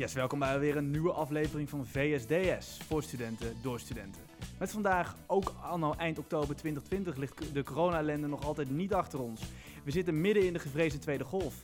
[0.00, 4.22] Yes, welkom bij weer een nieuwe aflevering van VSDS voor studenten door studenten.
[4.58, 9.40] Met vandaag, ook anno eind oktober 2020, ligt de corona-ellende nog altijd niet achter ons.
[9.84, 11.54] We zitten midden in de gevreesde tweede golf.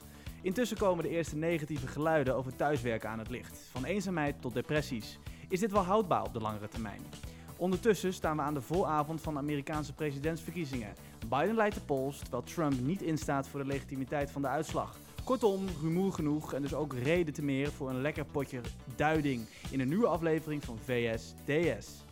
[0.42, 3.58] Intussen komen de eerste negatieve geluiden over thuiswerken aan het licht.
[3.72, 5.18] Van eenzaamheid tot depressies.
[5.48, 7.00] Is dit wel houdbaar op de langere termijn?
[7.56, 10.94] Ondertussen staan we aan de vooravond van de Amerikaanse presidentsverkiezingen.
[11.28, 14.98] Biden leidt de polls, terwijl Trump niet instaat voor de legitimiteit van de uitslag.
[15.26, 18.60] Kortom, rumoer genoeg en dus ook reden te meer voor een lekker potje
[18.96, 22.04] duiding in een nieuwe aflevering van VSDS.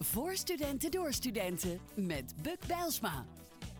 [0.00, 3.24] Voor studenten door studenten met Buk Bijlsma.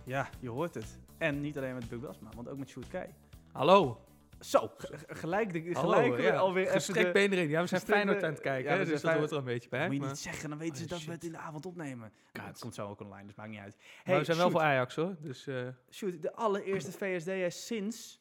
[0.04, 0.98] Ja, je hoort het.
[1.18, 3.14] En niet alleen met Buk Welsma, want ook met Sjoerd Keij.
[3.52, 4.07] Hallo.
[4.40, 4.70] Zo,
[5.08, 6.36] gelijk, de, Hallo, gelijk ja.
[6.36, 7.48] alweer even Gestrekt been erin.
[7.48, 9.68] Ja, we zijn Feyenoord aan het kijken, Ja, hè, dus dat hoort er een beetje
[9.68, 9.84] bij.
[9.86, 11.66] Moet je maar- niet zeggen, dan weten ze Oh, dat we het in de avond
[11.66, 12.12] opnemen.
[12.32, 12.60] Ja, het Kut.
[12.60, 13.76] komt zo ook online, dus maakt niet uit.
[14.04, 15.16] maar we zijn wel voor Ajax hoor.
[15.20, 18.20] Dus eh, Sjoerd, de allereerste VSDS sinds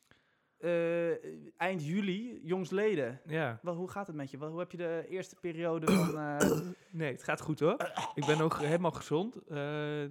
[0.58, 1.10] eh,
[1.58, 3.22] eind juli, jongsleden.
[3.26, 3.60] ja.
[3.62, 4.38] Wel, hoe gaat het met je?
[4.38, 6.18] Wel, hoe heb je de eerste periode van...
[6.22, 6.60] eh,
[6.90, 7.92] Nee, het gaat goed hoor.
[8.16, 9.50] Ik ben nog helemaal gezond.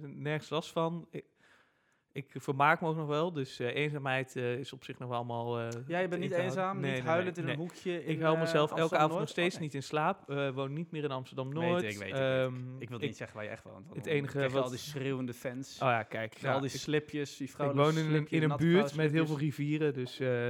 [0.01, 1.07] nergens last van.
[1.11, 1.25] Ik,
[2.17, 3.31] ik vermaak me ook nog wel.
[3.33, 5.59] Dus eh, eenzaamheid eh, is op zich nog wel allemaal...
[5.59, 8.11] eh, jij bent in niet eenzaam, Nee, niet nee, huilend nee, in een hoekje in
[8.15, 9.63] Ik eh, mezelf elke avond nog steeds Oké.
[9.63, 10.29] niet in slaap.
[10.29, 11.81] Eh woon niet meer in Amsterdam-Noord.
[11.81, 12.21] Weet ik, weet ik, ik.
[12.21, 13.85] Ehm, Ik wil niet zeggen waar je echt woont.
[13.85, 15.73] want het enige je wat- al die schreeuwende fans.
[15.81, 16.33] Oh ja, kijk.
[16.37, 17.77] Je al ja, die ik- slipjes, die Ik vrouwen.
[17.77, 20.49] woon in een, in een buurt met heel veel rivieren, dus eh,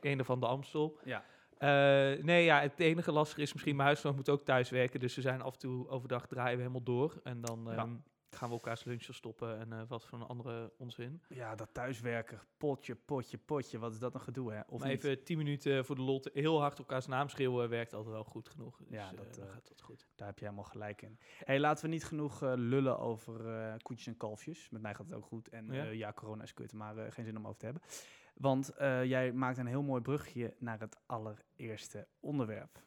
[0.00, 0.98] een van de Amstel.
[1.04, 1.24] Ja.
[1.58, 5.14] Eh, nee, ja, het enige lastige is misschien, mijn huisgenoot moet ook thuis werken, dus
[5.14, 7.20] we zijn af en toe overdag draaien we helemaal door.
[7.22, 7.76] En dan Ja.
[7.76, 7.90] ehm,
[8.30, 11.22] gaan we elkaars lunchen stoppen en eh, wat van andere onzin.
[11.28, 13.78] Ja, dat thuiswerken, potje, potje, potje.
[13.78, 14.60] Wat is dat een gedoe, hè?
[14.68, 15.04] Of maar niet?
[15.04, 18.48] even tien minuten voor de lot heel hard elkaars naam schreeuwen werkt altijd wel goed
[18.48, 18.76] genoeg.
[18.78, 20.06] Dus, Ja, eh, dat, eh, gaat dat goed.
[20.14, 21.18] Daar heb je helemaal gelijk in.
[21.44, 24.70] hey, laten we niet genoeg eh, lullen over eh, koetjes en kalfjes.
[24.70, 25.48] Met mij gaat het ook goed.
[25.48, 25.84] En Ja?
[25.84, 27.82] ja, corona is kut, maar eh, geen zin om over te hebben.
[28.34, 32.82] Want eh, jij maakt een heel mooi brugje naar het allereerste onderwerp.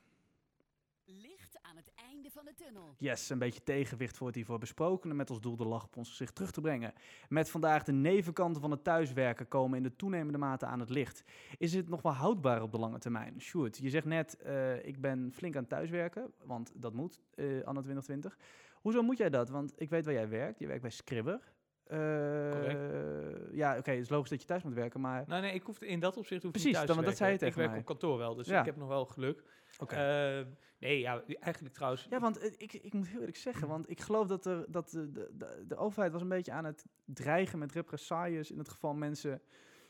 [1.06, 2.96] Licht aan het einde van de tunnel.
[2.98, 6.10] Yes, een beetje tegenwicht wordt hiervoor besproken en met als doel de lach op ons
[6.10, 6.94] gezicht terug te brengen.
[7.30, 11.24] Met vandaag de nevenkanten van het thuiswerken komen in de toenemende mate aan het licht.
[11.58, 13.42] Is het nog wel houdbaar op de lange termijn?
[13.42, 17.46] Sjoerd, je zegt net, eh, ik ben flink aan het thuiswerken, want dat moet eh
[17.46, 18.38] anno 2020.
[18.74, 19.50] Hoezo moet jij dat?
[19.50, 20.60] Want ik weet waar jij werkt.
[20.60, 21.40] Je werkt bij Scribber.
[21.86, 25.24] Eh, ja, oké, het is logisch dat je thuis moet werken, maar...
[25.28, 27.18] Nou nee, ik hoef in dat opzicht hoef ik Precies, niet thuis dan- te want
[27.18, 27.80] dat zei je tegen Ik werk mij.
[27.80, 28.60] op kantoor wel, dus Ja.
[28.60, 29.44] ik heb nog wel geluk.
[29.82, 29.96] Oké.
[29.96, 30.46] Eh,
[30.80, 32.08] nee, ja, eigenlijk trouwens...
[32.10, 34.90] Ja, want eh, ik, ik moet heel eerlijk zeggen, want ik geloof dat, er, dat
[34.90, 38.70] de, de, de, de overheid was een beetje aan het dreigen met represailles in het
[38.70, 39.42] geval mensen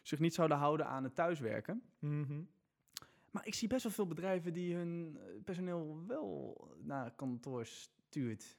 [0.02, 1.82] zich niet zouden houden aan het thuiswerken.
[2.00, 2.42] Mhm.
[3.32, 8.58] Maar ik zie best wel veel bedrijven die hun personeel wel naar kantoor stuurt.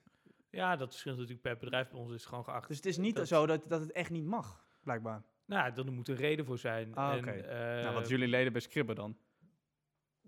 [0.51, 1.91] Ja, dat verschilt natuurlijk per bedrijf.
[1.91, 2.69] Bij ons is het gewoon geacht.
[2.69, 5.23] Dus het is niet Dat- zo dat, dat het echt niet mag, blijkbaar.
[5.45, 6.95] Nou, dan moet een reden voor zijn.
[6.95, 9.17] Ah, En, eh, nou, wat jullie leden bij Scribber dan?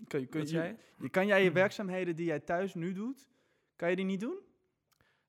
[0.07, 0.77] Kun, kun, je,
[1.11, 3.29] kan jij je werkzaamheden die jij thuis nu doet,
[3.77, 4.39] kan je die niet doen?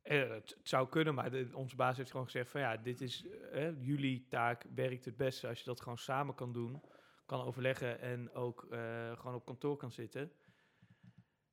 [0.01, 3.01] Eh, het, het zou kunnen, maar de, onze baas heeft gewoon gezegd van ja, dit
[3.01, 6.81] is eh, jullie taak, werkt het beste als je dat gewoon samen kan doen,
[7.25, 10.31] kan overleggen en ook eh, gewoon op kantoor kan zitten.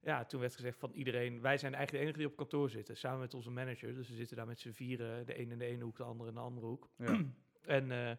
[0.01, 2.97] Ja, toen werd gezegd van iedereen, wij zijn eigenlijk de enige die op kantoor zitten,
[2.97, 3.95] samen met onze manager.
[3.95, 6.29] Dus we zitten daar met z'n vieren, de een in de ene hoek, de andere
[6.29, 6.91] in de andere hoek.
[6.97, 7.25] Ja.
[7.63, 8.17] En eh,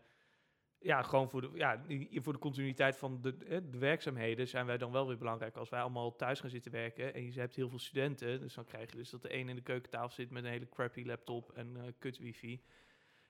[0.84, 1.82] ja, gewoon voor de, ja,
[2.14, 5.56] voor de continuïteit van de, eh, de werkzaamheden zijn wij dan wel weer belangrijk.
[5.56, 8.66] Als wij allemaal thuis gaan zitten werken en je hebt heel veel studenten, dus dan
[8.66, 11.52] krijg je dus dat de een in de keukentafel zit met een hele crappy laptop
[11.52, 12.64] en eh kut wifi.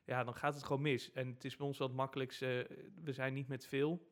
[0.05, 1.11] Ja, dan gaat het gewoon mis.
[1.11, 2.67] En het is bij ons wel het makkelijkste,
[3.03, 4.11] we zijn niet met veel.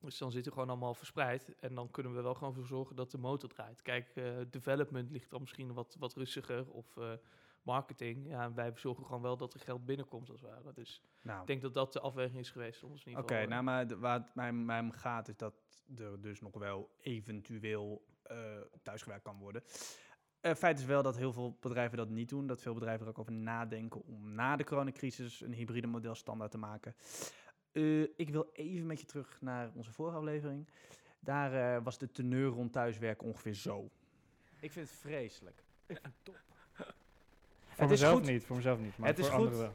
[0.00, 1.54] Dus dan zitten we gewoon allemaal verspreid.
[1.60, 3.82] En dan kunnen we wel gewoon voor zorgen dat de motor draait.
[3.82, 6.70] Kijk, eh, development ligt dan misschien wat, wat rustiger.
[6.70, 6.96] Of
[7.62, 8.26] marketing.
[8.28, 10.72] Ja, en wij zorgen gewoon wel dat er geld binnenkomt als het ware.
[10.72, 12.82] Dus Nou, ik denk dat dat de afweging is geweest.
[12.82, 15.54] Oké, nou maar de- waar het mij, mij om gaat is dat
[15.98, 18.36] er dus nog wel eventueel eh,
[18.82, 19.62] thuisgewerkt kan worden.
[20.40, 22.46] Eh, feit is wel dat heel veel bedrijven dat niet doen.
[22.46, 26.50] Dat veel bedrijven er ook over nadenken om na de coronacrisis een hybride model standaard
[26.50, 26.94] te maken.
[27.72, 30.68] Eh, ik wil even met je terug naar onze vorige aflevering.
[31.20, 33.90] Daar eh, was de teneur rond thuiswerken ongeveer zo.
[34.60, 35.58] Ik vind het vreselijk.
[35.58, 36.40] Ik vind het top.
[37.80, 38.30] Voor Het is mezelf goed.
[38.30, 39.44] niet, voor mezelf niet, maar Het is voor goed.
[39.46, 39.74] anderen wel.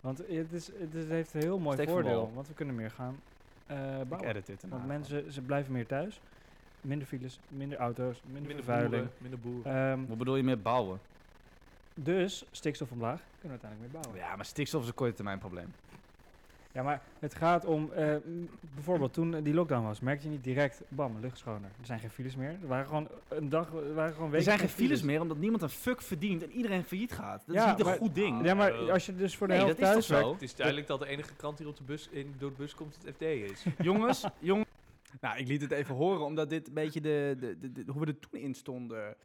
[0.00, 2.32] Want het, is, het is- heeft een heel mooi Steek voordeel, wal.
[2.34, 3.20] want we kunnen meer gaan
[3.66, 4.30] eh Ik bouwen.
[4.30, 4.64] edit dit.
[4.68, 6.20] Want mensen, ze blijven meer thuis.
[6.80, 8.90] Minder files, minder auto's, minder, minder vervuiling.
[8.92, 9.92] boeren, minder boeren.
[9.92, 11.00] Ehm, Wat bedoel je met bouwen?
[11.94, 14.24] dus stikstof omlaag, kunnen we uiteindelijk meer bouwen.
[14.30, 15.72] Ja, maar stikstof is een korte termijn probleem.
[16.72, 18.16] Ja, maar het gaat om, eh,
[18.74, 21.70] bijvoorbeeld toen die lockdown was, merkte je niet direct, bam, lucht schoner.
[21.80, 22.50] Er zijn geen files meer.
[22.62, 25.36] Er waren gewoon een dag, er waren gewoon Er weken zijn geen files meer omdat
[25.36, 27.42] niemand een fuck verdient en iedereen failliet gaat.
[27.46, 28.44] Dat Ja, is niet een goed ding.
[28.44, 30.32] Ja, maar als je dus voor de Nee, helft dat is toch thuis werkt, zo?
[30.32, 32.74] Het is duidelijk dat de enige krant die op de bus, in, door de bus
[32.74, 33.64] komt het FD is.
[33.88, 34.68] jongens, jongens,
[35.20, 38.00] Nou, ik liet het even horen, omdat dit een beetje de, de, de, de- hoe
[38.00, 39.16] we er toen in stonden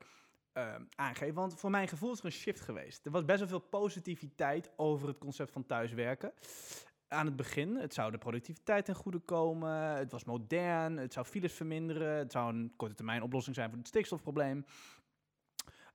[0.53, 1.35] eh, aangeeft.
[1.35, 3.05] Want voor mijn gevoel is er een shift geweest.
[3.05, 6.31] Er was best wel veel positiviteit over het concept van thuiswerken.
[7.07, 11.25] Aan het begin, het zou de productiviteit ten goede komen, het was modern, het zou
[11.25, 14.65] files verminderen, het zou een korte termijn oplossing zijn voor het stikstofprobleem.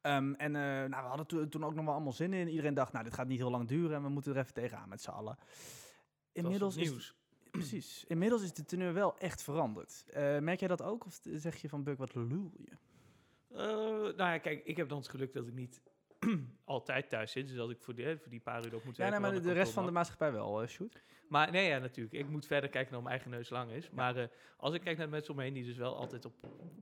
[0.01, 2.49] Ehm, en eh, nou, we hadden toen- toen ook nog wel allemaal zin in.
[2.49, 4.89] Iedereen dacht, nou, dit gaat niet heel lang duren en we moeten er even tegenaan
[4.89, 5.37] met z'n allen.
[6.33, 7.15] Inmiddels is, nieuws.
[7.51, 8.05] Precies.
[8.09, 10.05] Inmiddels is de teneur wel echt veranderd.
[10.13, 11.05] Eh, merk jij dat ook?
[11.07, 12.77] Of zeg je van Buck, wat lul je?
[13.49, 13.59] Eh,
[14.01, 15.83] nou ja, kijk, ik heb dan het geluk dat ik niet
[16.65, 17.47] altijd thuis zit.
[17.47, 19.21] Dus dat ik voor die, voor die paar uur ook moet Ja, werken.
[19.21, 21.03] maar de, rest van de maatschappij wel, eh shoot.
[21.29, 22.15] Maar nee, ja, natuurlijk.
[22.15, 23.91] Ik moet verder kijken naar mijn eigen neus lang is.
[23.91, 26.25] Maar eh, als ik kijk naar de mensen om me heen die dus wel altijd
[26.25, 26.35] op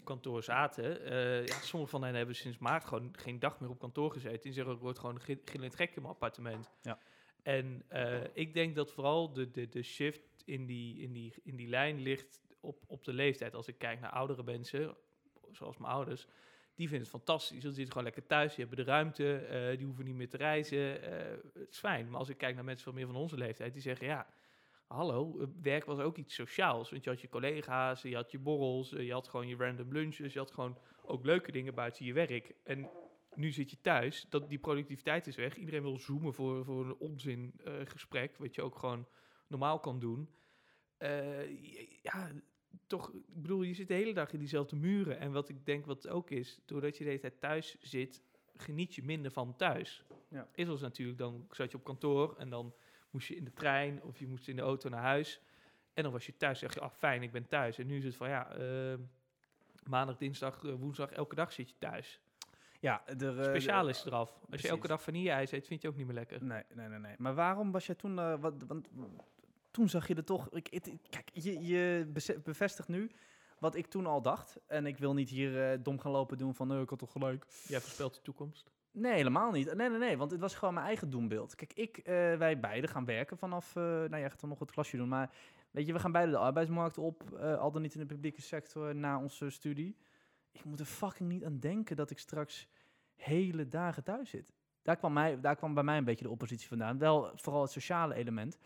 [0.05, 1.05] kantoor zaten.
[1.05, 4.41] eh ja, sommige van hen hebben sinds maart gewoon geen dag meer op kantoor gezeten.
[4.43, 6.71] Die zeggen, ik word gewoon gi- gillend gek in mijn appartement.
[6.83, 6.99] Ja.
[7.43, 11.57] En eh, ik denk dat vooral de, de, de shift in die, in, die, in
[11.57, 13.55] die lijn ligt op, op de leeftijd.
[13.55, 14.97] Als ik kijk naar oudere mensen,
[15.51, 16.27] zoals mijn ouders,
[16.81, 17.63] die vinden het fantastisch.
[17.63, 20.37] Ze zitten gewoon lekker thuis, die hebben de ruimte, eh, die hoeven niet meer te
[20.37, 21.03] reizen.
[21.03, 22.11] eh, het is fijn.
[22.11, 24.27] Maar als ik kijk naar mensen van meer van onze leeftijd, die zeggen ja,
[24.87, 26.91] hallo, werk was ook iets sociaals.
[26.91, 29.93] Want je had je collega's, je had je borrels, eh, je had gewoon je random
[29.93, 32.55] lunches, je had gewoon ook leuke dingen buiten je werk.
[32.65, 32.91] En
[33.35, 35.57] nu zit je thuis, dat, die productiviteit is weg.
[35.57, 39.07] Iedereen wil zoomen voor, voor een onzin eh, gesprek, wat je ook gewoon
[39.47, 40.29] normaal kan doen.
[42.03, 42.31] Ja,
[42.87, 45.19] toch, ik bedoel, je zit de hele dag in diezelfde muren.
[45.19, 48.23] En wat ik denk wat ook is, doordat je de hele tijd thuis zit,
[48.57, 50.05] geniet je minder van thuis.
[50.29, 50.49] Ja.
[50.55, 52.75] Is als natuurlijk, dan zat je op kantoor en dan
[53.11, 55.41] moest je in de trein of je moest in de auto naar huis.
[55.95, 57.79] En dan was je thuis, zeg je, ah fijn, ik ben thuis.
[57.79, 58.95] En nu is het van, ja, eh,
[59.89, 62.21] maandag, dinsdag, eh, woensdag, elke dag zit je thuis.
[62.81, 64.31] Ja, er, eh, Speciaal is eraf.
[64.31, 64.67] Als precies.
[64.67, 66.45] je elke dag vanille-ijs eet, vind je ook niet meer lekker.
[66.45, 67.15] Nee, nee, nee, nee.
[67.19, 68.19] Maar waarom was jij toen...
[68.19, 68.89] eh, wat, want
[69.71, 70.51] toen zag je er toch...
[70.51, 70.69] Ik,
[71.11, 72.11] kijk, je, je
[72.45, 73.11] bevestigt nu
[73.59, 74.61] wat ik toen al dacht.
[74.67, 76.69] En ik wil niet hier eh, dom gaan lopen doen van...
[76.69, 77.47] nee, ik had toch gelijk.
[77.67, 78.71] Jij voorspelt de toekomst.
[78.93, 79.75] Nee, helemaal niet.
[79.75, 80.17] Nee, nee, nee.
[80.17, 81.55] Want het was gewoon mijn eigen doembeeld.
[81.55, 82.05] Kijk, ik, eh,
[82.37, 83.77] wij beiden gaan werken vanaf...
[83.77, 85.09] eh nou, jij gaat dan nog het klasje doen.
[85.09, 85.31] Maar
[85.71, 87.39] weet je, we gaan beide de arbeidsmarkt op.
[87.39, 89.97] eh, al dan niet in de publieke sector na onze studie.
[90.53, 92.69] Ik moet er fucking niet aan denken dat ik straks
[93.17, 94.53] hele dagen thuis zit.
[94.83, 96.99] Daar kwam, mij, daar kwam bij mij een beetje de oppositie vandaan.
[96.99, 98.59] Wel vooral het sociale element.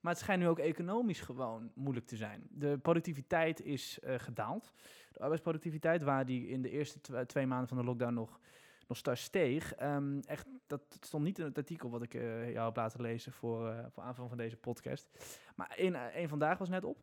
[0.00, 2.46] Maar het schijnt nu ook economisch gewoon moeilijk te zijn.
[2.50, 4.72] De productiviteit is eh, gedaald.
[5.12, 8.40] De arbeidsproductiviteit, waar die in de eerste twee maanden van de lockdown nog,
[8.86, 9.74] nog steeds steeg.
[9.74, 13.32] Ehm, echt, dat stond niet in het artikel wat ik eh, jou heb laten lezen
[13.32, 15.10] voor, eh, voor aanvang van deze podcast.
[15.56, 16.98] Maar één één vandaag was net op.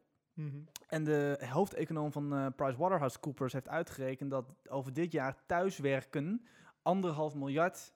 [0.87, 6.45] En de hoofdeconoom van eh PricewaterhouseCoopers heeft uitgerekend dat over dit jaar thuiswerken
[6.81, 7.93] anderhalf miljard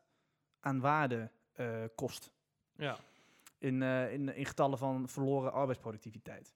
[0.60, 1.32] aan waarde
[1.96, 2.32] kost.
[2.76, 2.98] Ja.
[3.60, 6.54] In, eh, in, in getallen van verloren arbeidsproductiviteit.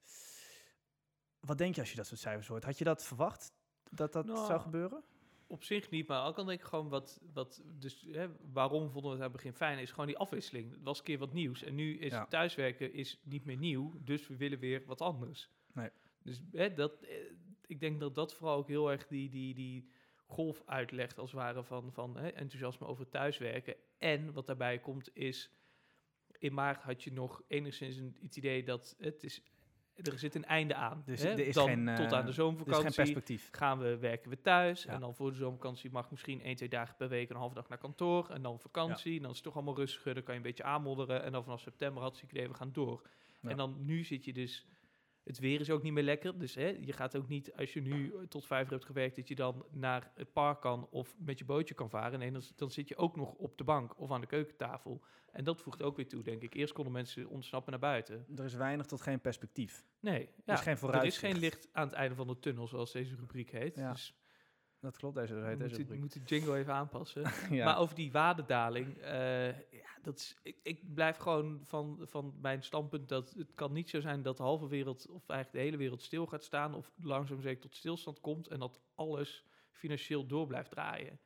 [1.40, 2.64] Wat denk je als je dat soort cijfers hoort?
[2.64, 3.52] Had je dat verwacht?
[3.90, 5.02] Dat dat Nou, zou gebeuren?
[5.46, 9.02] Op zich niet, maar ook dan denk ik gewoon wat, wat dus, hè, waarom vonden
[9.10, 10.70] we het aan het begin fijn, is gewoon die afwisseling.
[10.70, 12.26] Het was een keer wat nieuws en nu is Ja.
[12.26, 15.50] thuiswerken is niet meer nieuw, dus we willen weer wat anders.
[15.72, 15.90] Nee.
[16.22, 17.16] Dus hè, dat, eh,
[17.66, 19.88] ik denk dat dat vooral ook heel erg die, die, die
[20.26, 23.76] golf uitlegt als het ware van, van hè, enthousiasme over thuiswerken.
[23.98, 25.50] En wat daarbij komt is,
[26.38, 29.42] in maart had je nog enigszins een, het idee dat het is,
[29.94, 31.02] er zit een einde aan.
[31.06, 31.28] Dus hè?
[31.30, 33.48] er is Dan geen, eh, tot aan de Er zomervakantie geen perspectief.
[33.52, 34.82] gaan we, werken we thuis.
[34.82, 34.92] Ja.
[34.92, 37.68] En dan voor de zomervakantie mag misschien één, twee dagen per week een halve dag
[37.68, 38.30] naar kantoor.
[38.30, 39.16] En dan vakantie.
[39.16, 40.14] En dan is het toch allemaal rustiger.
[40.14, 41.22] Dan kan je een beetje aanmodderen.
[41.22, 43.02] En dan vanaf september had ze idee, we gaan door.
[43.40, 43.50] Ja.
[43.50, 44.66] En dan nu zit je dus...
[45.24, 46.38] Het weer is ook niet meer lekker.
[46.38, 49.16] Dus hè, je gaat ook niet, als je nu eh, tot vijf uur hebt gewerkt,
[49.16, 52.18] dat je dan naar het park kan of met je bootje kan varen.
[52.18, 55.02] Nee, dan, dan zit je ook nog op de bank of aan de keukentafel.
[55.32, 56.54] En dat voegt ook weer toe, denk ik.
[56.54, 58.26] Eerst konden mensen ontsnappen naar buiten.
[58.36, 59.84] Er is weinig tot geen perspectief.
[60.00, 62.66] Nee, Er ja, is geen er is geen licht aan het einde van de tunnel,
[62.66, 63.76] zoals deze rubriek heet.
[63.76, 63.92] Ja.
[63.92, 64.14] Dus
[64.84, 66.00] Dat klopt, deze, heet deze moeten, rubriek.
[66.00, 67.22] moeten de jingle even aanpassen.
[67.50, 67.64] Ja.
[67.64, 72.62] Maar over die waardedaling, eh, ja, dat is, ik, ik blijf gewoon van, van mijn
[72.62, 75.76] standpunt dat het kan niet zo zijn dat de halve wereld, of eigenlijk de hele
[75.76, 80.46] wereld stil gaat staan, of langzaam zeker tot stilstand komt en dat alles financieel door
[80.46, 81.18] blijft draaien.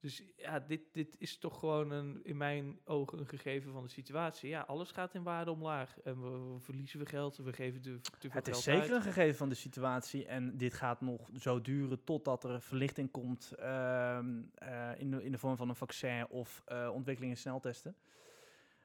[0.00, 3.88] Dus ja, dit, dit is toch gewoon een, in mijn ogen een gegeven van de
[3.88, 4.48] situatie.
[4.48, 6.00] Ja, alles gaat in waarde omlaag.
[6.00, 8.94] En we, we verliezen we geld, we geven te, te veel Het is geld zeker
[8.94, 9.06] uit.
[9.06, 13.52] een gegeven van de situatie en dit gaat nog zo duren totdat er verlichting komt
[13.52, 17.96] ehm, eh, in, de, in de vorm van een vaccin of eh, ontwikkeling in sneltesten.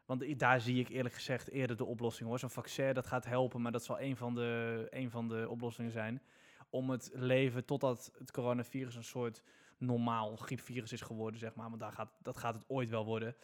[0.05, 2.39] Want daar zie ik eerlijk gezegd eerder de oplossing hoor.
[2.39, 5.91] Zo'n vaccin dat gaat helpen, maar dat zal een van, de, een van de oplossingen
[5.91, 6.21] zijn.
[6.69, 9.43] Om het leven totdat het coronavirus een soort
[9.77, 11.67] normaal griepvirus is geworden, zeg maar.
[11.69, 13.35] Want daar gaat, dat gaat het ooit wel worden.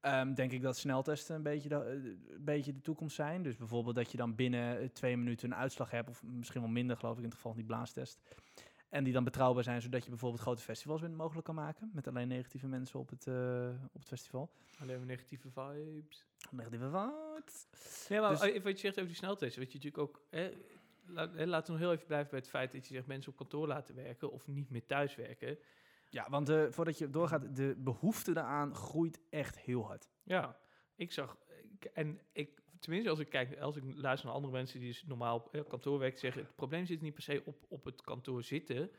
[0.00, 1.92] Ehm, denk ik dat sneltesten een beetje, de, eh,
[2.34, 3.42] een beetje de toekomst zijn.
[3.42, 6.70] Dus bijvoorbeeld dat je dan binnen eh, twee minuten een uitslag hebt, of misschien wel
[6.70, 8.20] minder geloof ik in het geval van die blaastest.
[8.88, 11.90] En die dan betrouwbaar zijn, zodat je bijvoorbeeld grote festivals weer mogelijk kan maken.
[11.92, 14.50] Met alleen negatieve mensen op het, eh, op het festival.
[14.78, 16.26] Alleen maar negatieve vibes.
[16.50, 17.68] Negatieve wat?
[18.08, 19.60] Ja, maar Dus- wat je zegt over die sneltesten.
[19.62, 20.20] Weet je natuurlijk ook...
[20.30, 20.52] Hè,
[21.06, 23.66] laten we nog heel even blijven bij het feit dat je zegt mensen op kantoor
[23.66, 25.58] laten werken of niet meer thuiswerken.
[26.08, 30.08] Ja, want eh, voordat je doorgaat, de behoefte daaraan groeit echt heel hard.
[30.22, 30.58] Ja,
[30.94, 31.36] ik zag...
[31.92, 35.36] En ik, tenminste als ik kijk, als ik luister naar andere mensen die dus normaal
[35.36, 38.42] op eh, kantoor werken, zeggen het probleem zit niet per se op, op het kantoor
[38.42, 38.90] zitten,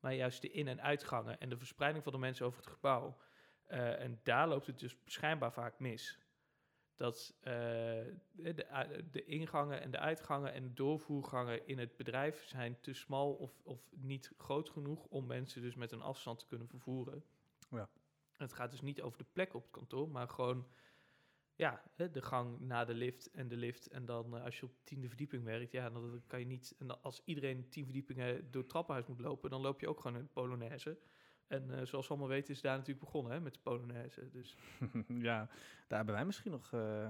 [0.00, 3.16] maar juist de in- en uitgangen en de verspreiding van de mensen over het gebouw.
[3.64, 6.18] Eh, en daar loopt het dus schijnbaar vaak mis.
[6.96, 7.52] Dat eh,
[8.32, 12.92] de, u- de ingangen en de uitgangen en de doorvoergangen in het bedrijf zijn te
[12.92, 17.24] smal of, of niet groot genoeg om mensen dus met een afstand te kunnen vervoeren.
[17.70, 17.88] Ja.
[18.32, 20.66] Het gaat dus niet over de plek op het kantoor, maar gewoon
[21.56, 23.86] ja, de gang naar de lift en de lift.
[23.86, 26.74] En dan eh, als je op de tiende verdieping werkt, ja, dan kan je niet.
[26.78, 30.16] En als iedereen tien verdiepingen door het trappenhuis moet lopen, dan loop je ook gewoon
[30.16, 30.98] in de Polonaise.
[31.46, 34.28] En eh, zoals we allemaal weten is daar natuurlijk begonnen hè, met de Polonaise.
[34.30, 34.56] Dus
[35.08, 35.48] ja,
[35.86, 37.08] daar hebben wij misschien nog eh,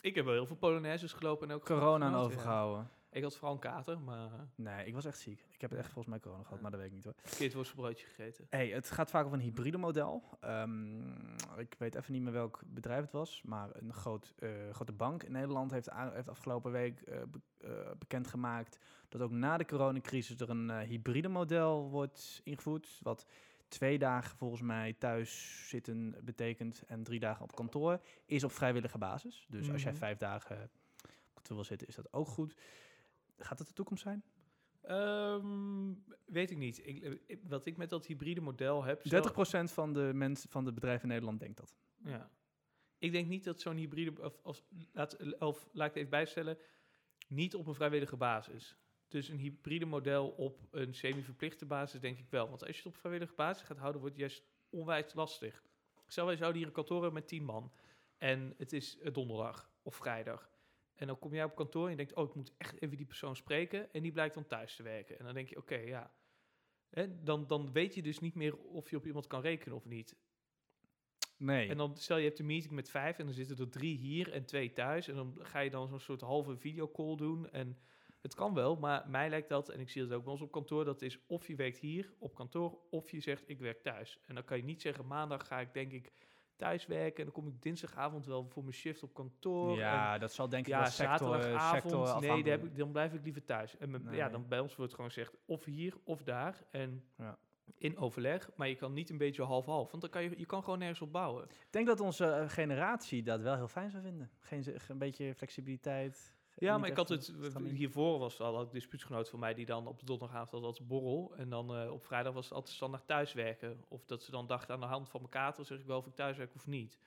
[0.00, 2.18] ik heb wel heel veel Polonaises gelopen en ook corona aan ja.
[2.18, 2.90] overgehouden.
[3.12, 5.44] Ik had vooral een kater, maar eh, Nee, ik was echt ziek.
[5.50, 6.62] Ik heb het echt volgens mij corona gehad, Ja.
[6.62, 7.14] maar dat weet ik niet hoor.
[7.22, 8.46] verkeerd worstenbroodje gegeten.
[8.50, 10.22] Hey, het gaat vaak over een hybride model.
[10.40, 11.10] Ehm,
[11.58, 14.34] ik weet even niet meer welk bedrijf het was, maar een groot,
[14.72, 20.40] grote bank in Nederland heeft, heeft afgelopen week be- bekendgemaakt dat ook na de coronacrisis
[20.40, 22.98] er een hybride model wordt ingevoerd.
[23.02, 23.26] Wat
[23.70, 28.98] twee dagen volgens mij thuis zitten betekent en drie dagen op kantoor is op vrijwillige
[28.98, 29.46] basis.
[29.48, 30.00] Dus als jij Mhm.
[30.00, 30.62] vijf dagen
[31.28, 32.54] op kantoor wil zitten, is dat ook goed.
[33.38, 34.22] Gaat het de toekomst zijn?
[34.82, 35.92] Ehm,
[36.26, 36.86] weet ik niet.
[36.86, 39.00] Ik, eh, wat ik met dat hybride model heb.
[39.06, 41.76] stel- 30% van de mensen van de bedrijven in Nederland denkt dat.
[42.04, 42.30] Ja.
[42.98, 44.62] Ik denk niet dat zo'n hybride, of, als,
[44.92, 46.58] laat, of laat ik het even bijstellen,
[47.28, 48.76] niet op een vrijwillige basis.
[49.10, 52.48] Dus een hybride model op een semi-verplichte basis denk ik wel.
[52.48, 55.62] Want als je het op vrijwillige basis gaat houden, wordt het juist onwijs lastig.
[56.06, 57.72] Stel, wij zouden hier een kantoor hebben met 10 man.
[58.18, 60.50] En het is donderdag of vrijdag.
[60.94, 63.06] En dan kom jij op kantoor en je denkt, oh, ik moet echt even die
[63.06, 63.92] persoon spreken.
[63.92, 65.18] En die blijkt dan thuis te werken.
[65.18, 66.14] En dan denk je, oké, ja.
[66.90, 69.84] Hè, dan, dan weet je dus niet meer of je op iemand kan rekenen of
[69.84, 70.16] niet.
[71.36, 71.68] Nee.
[71.68, 74.32] En dan stel je hebt een meeting met vijf en dan zitten er drie hier
[74.32, 75.08] en twee thuis.
[75.08, 77.50] En dan ga je dan zo'n soort halve videocall doen.
[77.50, 77.78] En
[78.22, 80.50] het kan wel, maar mij lijkt dat, en ik zie dat ook bij ons op
[80.52, 84.20] kantoor, dat is of je werkt hier op kantoor of je zegt ik werk thuis.
[84.26, 86.12] En dan kan je niet zeggen maandag ga ik denk ik
[86.56, 89.76] thuis werken en dan kom ik dinsdagavond wel voor mijn shift op kantoor.
[89.76, 93.12] Ja, dat zal denk En ik ja, zaterdagavond, sector nee, daar heb ik, dan blijf
[93.12, 93.76] ik liever thuis.
[93.76, 96.64] En met- ja, dan bij ons wordt gewoon gezegd of hier of daar.
[96.70, 97.38] En Ja.
[97.78, 100.62] in overleg, maar je kan niet een beetje half-half, want dan kan je, je kan
[100.62, 101.44] gewoon nergens op bouwen.
[101.44, 104.30] Ik denk dat onze eh, generatie dat wel heel fijn zou vinden.
[104.38, 106.34] Geen, een beetje flexibiliteit.
[106.54, 107.32] Ja, maar ik had het,
[107.64, 111.32] hiervoor was al een dispuutgenoot van mij die dan op de donderdagavond had als borrel.
[111.36, 113.84] En dan eh, op vrijdag was het altijd standaard thuiswerken.
[113.88, 116.06] Of dat ze dan dachten aan de hand van mijn kater, zeg ik wel of
[116.06, 116.98] ik thuiswerk of niet.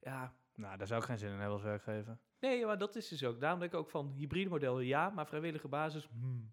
[0.00, 2.18] Ja, Nou, daar zou ik geen zin in hebben als werkgever.
[2.40, 3.40] nee, maar dat is dus ook.
[3.40, 6.52] Daarom denk ik ook van hybride model ja, maar vrijwillige basis, hmm.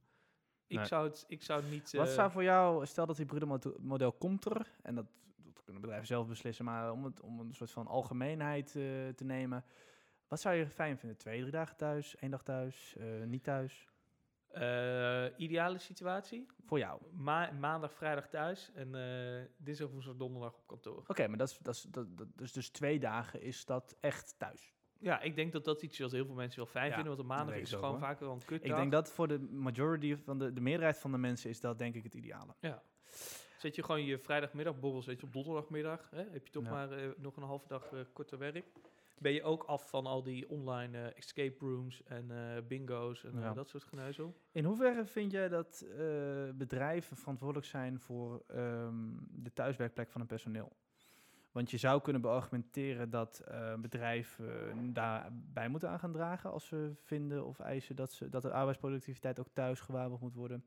[0.67, 0.85] Ik, Nee.
[0.85, 1.91] zou het, ik zou het niet...
[1.91, 5.81] Wat eh, zou voor jou, stel dat hybride model komt er, en dat, dat kunnen
[5.81, 8.73] bedrijven zelf beslissen, maar om, het, om een soort van algemeenheid eh,
[9.15, 9.63] te nemen.
[10.27, 11.17] Wat zou je fijn vinden?
[11.17, 13.87] Twee, drie dagen thuis, één dag thuis, eh, niet thuis?
[14.55, 16.45] eh, ideale situatie.
[16.65, 17.01] Voor jou.
[17.11, 21.03] Ma maandag, vrijdag thuis en eh dinsdag, woensdag, donderdag op kantoor.
[21.07, 24.35] Oké, maar dat is, dat is, dat, dat, dus, dus twee dagen is dat echt
[24.37, 24.73] thuis.
[24.99, 27.15] Ja, ik denk dat dat iets is wat heel veel mensen wel fijn Ja, vinden.
[27.15, 28.69] Want een maandag is gewoon vaak wel een kutdag.
[28.69, 31.77] Ik denk dat voor de majority van de, de meerderheid van de mensen is dat
[31.77, 32.55] denk ik het ideale.
[32.59, 32.83] Ja.
[33.57, 36.09] Zet je gewoon je vrijdagmiddagborrel zet je op donderdagmiddag.
[36.09, 36.23] Hè?
[36.31, 36.69] Heb je toch Ja.
[36.69, 38.65] maar nog een halve dag korter werk.
[39.19, 43.35] Ben je ook af van al die online eh, escape rooms en eh, bingo's en
[43.35, 43.53] eh, Ja.
[43.53, 44.37] dat soort geneuzel?
[44.51, 45.85] In hoeverre vind jij dat
[46.55, 50.75] bedrijven verantwoordelijk zijn voor ehm, de thuiswerkplek van hun personeel?
[51.51, 53.43] Want je zou kunnen beargumenteren dat
[53.79, 58.51] bedrijven daarbij moeten aan gaan dragen als ze vinden of eisen dat, ze, dat de
[58.51, 60.65] arbeidsproductiviteit ook thuis gewaarborgd moet worden.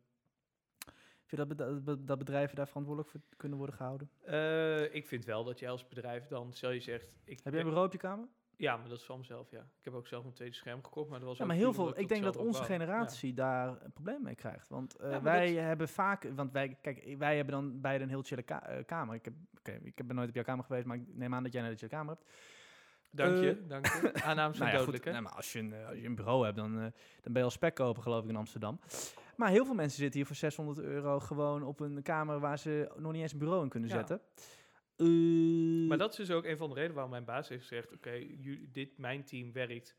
[1.28, 4.11] Vind je dat, dat, bedrijven daar verantwoordelijk voor kunnen worden gehouden?
[4.21, 7.12] Eh, ik vind wel dat je als bedrijf dan, stel je zegt...
[7.25, 8.28] Ik, Heb jij een bureau op je kamer?
[8.59, 9.59] Ja, maar dat is van mezelf, ja.
[9.61, 11.99] Ik heb ook zelf een tweede scherm gekocht, maar dat was Ja, maar heel veel.
[11.99, 12.61] Ik denk dat onze.
[12.61, 12.67] Ja.
[12.67, 14.69] generatie daar een probleem mee krijgt.
[14.69, 18.11] Want eh, Ja, wij dat- hebben vaak, want wij, kijk, wij hebben dan beide een
[18.11, 19.15] heel chille ka- eh, kamer.
[19.15, 21.53] Ik heb, oké, ik ben nooit op jouw kamer geweest, maar ik neem aan dat
[21.53, 22.31] jij een hele chille kamer hebt.
[23.11, 24.12] Dank je, Eh, dank je.
[24.25, 26.73] Aannames zijn Nou ja, goed, maar als je, een, als je een bureau hebt, dan,
[26.75, 28.81] dan ben je al spek kopen, geloof ik, in Amsterdam.
[29.37, 32.91] Maar heel veel mensen zitten hier voor 600 euro gewoon op een kamer waar ze
[32.97, 33.95] nog niet eens een bureau in kunnen Ja.
[33.97, 34.21] zetten.
[34.99, 37.93] Eh, Maar dat is dus ook een van de redenen waarom mijn baas heeft gezegd...
[37.93, 38.26] oké,
[38.73, 39.97] dit mijn team werkt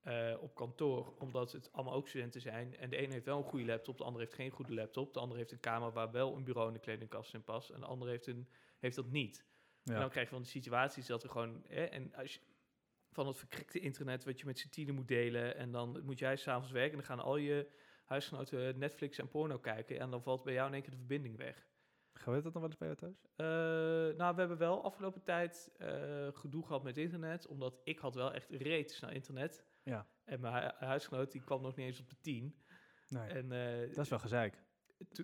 [0.00, 1.14] eh, op kantoor...
[1.18, 2.76] omdat het allemaal ook studenten zijn.
[2.76, 5.14] En de ene heeft wel een goede laptop, de andere heeft geen goede laptop.
[5.14, 7.70] De andere heeft een kamer waar wel een bureau en een kledingkast in past.
[7.70, 8.48] En de andere heeft, een,
[8.78, 9.44] heeft dat niet.
[9.84, 11.64] En dan krijg je van die situaties dat er gewoon...
[11.68, 12.40] Hè, en als je,
[13.10, 15.56] van het verkrikte internet wat je met z'n tienen moet delen...
[15.56, 16.90] en dan moet jij s'avonds werken...
[16.90, 17.68] en dan gaan al je
[18.04, 19.98] huisgenoten Netflix en porno kijken...
[19.98, 21.66] en dan valt bij jou in één keer de verbinding weg.
[22.14, 23.26] Gebeurt dat nog wel eens bij jou thuis?
[23.36, 27.46] Eh, nou, we hebben wel afgelopen tijd eh, gedoe gehad met internet...
[27.46, 29.64] omdat ik had wel echt reet snel internet...
[29.82, 30.06] Ja.
[30.24, 32.56] En mijn hu- huisgenoot die kwam nog niet eens op de 10.
[33.08, 33.28] Nee.
[33.28, 34.62] En eh, Dat is wel gezeik.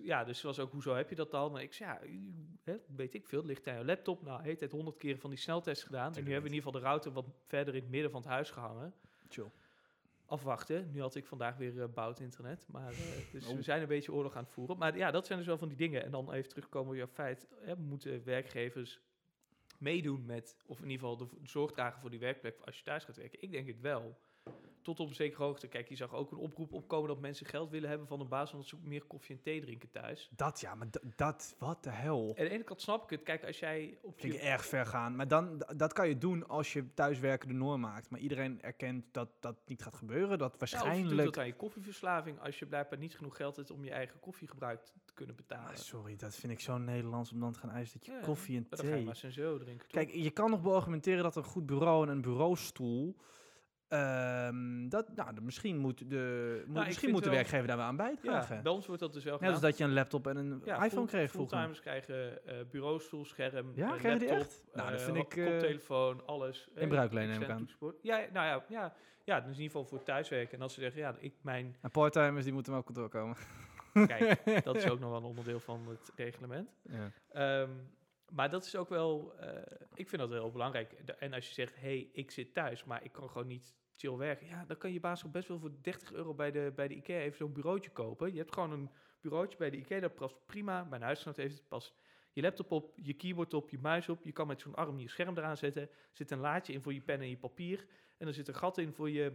[0.03, 1.57] ja, dus ze was ook, hoezo heb je dat dan?
[1.57, 2.19] En ik zei, ja,
[2.63, 4.21] hè, weet ik veel, ligt aan je laptop.
[4.21, 6.15] Nou, heet het honderd keer van die sneltest gedaan.
[6.15, 8.21] en nu hebben we in ieder geval de router wat verder in het midden van
[8.21, 8.93] het huis gehangen.
[9.29, 9.51] Chill.
[10.31, 10.91] Afwachten.
[10.91, 12.65] Nu had ik vandaag weer eh bout internet.
[12.67, 12.97] Maar, eh,
[13.31, 13.55] dus Oh.
[13.55, 14.77] we zijn een beetje oorlog aan het voeren.
[14.77, 16.03] Maar ja, dat zijn dus wel van die dingen.
[16.03, 17.47] En dan even terugkomen op jouw feit.
[17.61, 19.01] Hè, moeten werkgevers
[19.77, 23.03] meedoen met, of in ieder geval de zorg dragen voor die werkplek als je thuis
[23.03, 23.41] gaat werken?
[23.41, 24.17] Ik denk het wel.
[24.81, 25.67] Tot op een zekere hoogte.
[25.67, 28.51] Kijk, je zag ook een oproep opkomen dat mensen geld willen hebben van een baas,
[28.51, 30.29] omdat ze meer koffie en thee drinken thuis.
[30.35, 32.33] Dat ja, maar dat, wat de hel.
[32.35, 33.23] En aan de ene kant snap ik het.
[33.23, 34.39] Kijk, als jij op Vind je...
[34.39, 35.15] ik erg ver gaan.
[35.15, 38.09] Maar dan, dat kan je doen als je thuiswerken de norm maakt.
[38.09, 40.37] Maar iedereen erkent dat dat niet gaat gebeuren.
[40.37, 41.25] Dat Ja, of je doet waarschijnlijk...
[41.25, 44.83] dat aan je koffieverslaving als je blijkbaar niet genoeg geld hebt om je eigen koffiegebruik
[45.05, 45.69] te kunnen betalen.
[45.69, 48.19] Ah, sorry, dat vind ik zo Nederlands om dan te gaan eisen dat je Ja,
[48.19, 49.05] koffie en Maar dan ga je thee...
[49.05, 49.87] maar zo drinken.
[49.87, 50.03] toch?
[50.03, 53.15] Kijk, je kan nog beargumenteren dat een goed bureau en een bureaustoel...
[53.91, 57.95] ehm, dat, nou, misschien moet de, Nou, misschien moet de wel- werkgever daar wel aan
[57.95, 58.55] bijdragen.
[58.55, 59.69] ja, bij ons wordt dat dus wel Net als gedaan.
[59.69, 61.49] dat je een laptop en een Ja, iPhone full- kreeg vroeger.
[61.57, 64.63] Fulltimers krijgen eh bureaustoel, scherm, Ja, eh, krijgen die laptop, echt?
[64.73, 66.67] Nou, dat eh, vind ik, eh, koptelefoon, alles.
[66.75, 67.67] in bruik lenen, neem ik aan.
[68.01, 68.93] ja, nou ja, ja,
[69.23, 70.57] ja, dus in ieder geval voor thuiswerken.
[70.57, 73.35] En als ze zeggen, ja, ik mijn, En parttimers die moeten maar op kantoor komen.
[74.07, 76.69] kijk, dat is ook nog wel een onderdeel van het reglement.
[76.81, 77.11] Ja.
[77.31, 77.69] Ehm,
[78.31, 80.91] maar dat is ook wel, eh, ik vind dat heel belangrijk.
[80.91, 84.47] En als je zegt, hey, ik zit thuis, maar ik kan gewoon niet chill werken.
[84.47, 86.95] Ja, dan kan je baas ook best wel voor 30 euro bij de, bij de
[86.95, 88.31] IKEA even zo'n bureautje kopen.
[88.31, 88.89] Je hebt gewoon een
[89.21, 90.83] bureautje bij de IKEA, dat past prima.
[90.83, 91.93] Mijn huisgenoot heeft het pas
[92.33, 94.23] je laptop op, je keyboard op, je muis op.
[94.23, 95.81] Je kan met zo'n arm je scherm eraan zetten.
[95.81, 97.87] Er zit een laadje in voor je pen en je papier.
[98.17, 99.33] En er zit een gat in voor je,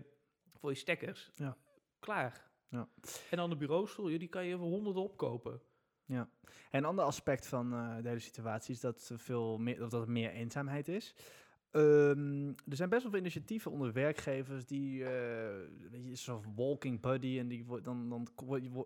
[0.54, 1.30] voor je stekkers.
[1.34, 1.56] Ja.
[1.98, 2.50] Klaar.
[2.68, 2.88] Ja.
[3.30, 5.62] En dan de bureaustoel, die kan je voor honderden opkopen.
[6.06, 6.28] En
[6.70, 10.02] een ander aspect van eh, de hele situatie is dat, er veel meer, of dat
[10.02, 11.14] er meer eenzaamheid is.
[11.70, 17.00] Ehm, er zijn best wel veel initiatieven onder werkgevers die, eh weet je, zo'n walking
[17.00, 18.28] buddy en die dan, dan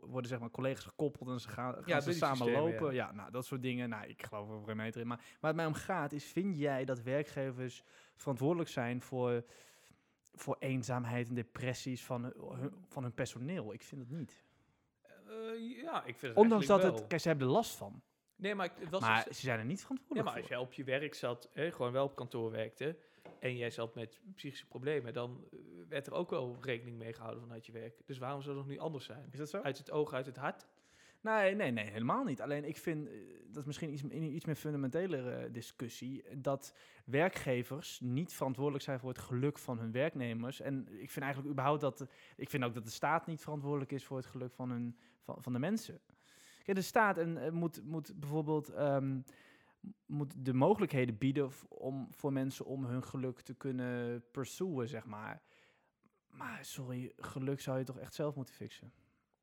[0.00, 2.94] worden zeg maar collega's gekoppeld en ze gaan, gaan Ja, ze samen lopen.
[2.94, 3.06] ja.
[3.06, 3.12] Ja.
[3.12, 3.88] nou dat soort dingen.
[3.88, 5.06] Nou, ik geloof er geen meter in.
[5.06, 7.84] Maar waar het mij om gaat is, vind jij dat werkgevers
[8.16, 9.44] verantwoordelijk zijn voor,
[10.34, 12.32] voor eenzaamheid en depressies van,
[12.88, 13.72] van hun personeel?
[13.72, 14.44] Ik vind het niet.
[15.30, 18.02] Eh, ja, ik vind het Ondanks dat het, kijk, ze hebben er last van.
[18.36, 20.56] Nee, maar ik- was Maar dus- ze zijn er niet Ja, verantwoordelijk maar als voor.
[20.56, 22.96] jij op je werk zat, hè, gewoon wel op kantoor werkte,
[23.38, 27.42] en jij zat met psychische problemen, dan eh, werd er ook wel rekening mee gehouden
[27.42, 28.00] vanuit je werk.
[28.06, 29.28] Dus waarom zou dat nu anders zijn?
[29.30, 29.60] Is dat zo?
[29.60, 30.66] Uit het oog, uit het hart?
[31.22, 32.40] Nee, nee, nee, helemaal niet.
[32.40, 33.14] Alleen ik vind, eh,
[33.46, 39.00] dat is misschien iets, een iets meer fundamentele eh, discussie, dat werkgevers niet verantwoordelijk zijn
[39.00, 40.60] voor het geluk van hun werknemers.
[40.60, 42.06] En ik vind eigenlijk überhaupt dat,
[42.36, 45.42] ik vind ook dat de staat niet verantwoordelijk is voor het geluk van, hun, van,
[45.42, 46.00] van de mensen.
[46.62, 49.20] Kijk, de staat en, eh, moet, moet bijvoorbeeld ehm,
[50.06, 55.42] moet de mogelijkheden bieden om, voor mensen om hun geluk te kunnen pursuen, zeg maar.
[56.28, 58.92] Maar sorry, geluk zou je toch echt zelf moeten fixen?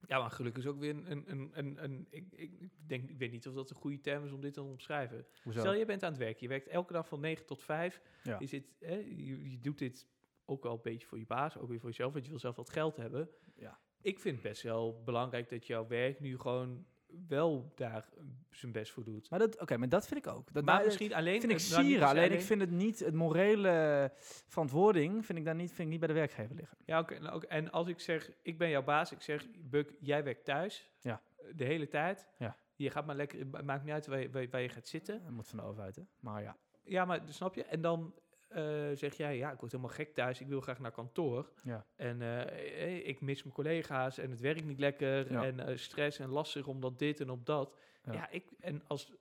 [0.08, 1.12] Ja, maar gelukkig is ook weer een...
[1.12, 4.26] een, een, een, een- ik, ik, denk, ik weet niet of dat een goede term
[4.26, 5.26] is om dit te omschrijven.
[5.44, 5.60] Hoezo?
[5.60, 6.38] Stel, je bent aan het werk.
[6.38, 8.02] Je werkt elke dag van 9 tot 5.
[8.24, 8.40] Ja.
[8.40, 10.08] Je, zit, hè, je, je doet dit
[10.46, 12.56] ook wel een beetje voor je baas, ook weer voor jezelf, want je wil zelf
[12.56, 13.30] wat geld hebben.
[13.56, 13.80] Ja.
[14.02, 16.86] Ik vind het best wel belangrijk dat jouw werk nu gewoon
[17.28, 19.30] wel daar eh, zijn best voor doet.
[19.30, 20.54] Maar dat, oké, maar dat vind ik ook.
[20.54, 21.40] Dat maar misschien alleen...
[21.42, 22.08] vind ik nou, sieren.
[22.08, 24.12] Alleen ik vind het niet, het morele
[24.48, 26.78] verantwoording vind ik daar niet, vind ik niet bij de werkgever liggen.
[26.86, 27.20] Ja, oké.
[27.20, 30.46] nou, ook- en als ik zeg, ik ben jouw baas, ik zeg, Buk, jij werkt
[30.46, 30.90] thuis.
[31.02, 31.22] Ja.
[31.38, 32.28] eh, De hele tijd.
[32.38, 32.58] Ja.
[32.76, 35.24] Je gaat maar lekker, maakt niet uit waar je, waar, je gaat zitten.
[35.24, 36.02] Dat moet van de overheid, hè?
[36.20, 36.56] Maar ja.
[36.84, 37.64] Ja, maar snap je?
[37.64, 38.14] En dan
[38.48, 41.50] eh, zeg jij, ja, ik word helemaal gek thuis, ik wil graag naar kantoor.
[41.64, 41.86] Ja.
[41.96, 45.32] En eh, eh, ik mis mijn collega's en het werkt niet lekker.
[45.32, 45.44] Ja.
[45.44, 47.76] En stress en lastig omdat dit en op dat.
[48.04, 48.14] Ja.
[48.14, 49.14] Ja, ik, en als,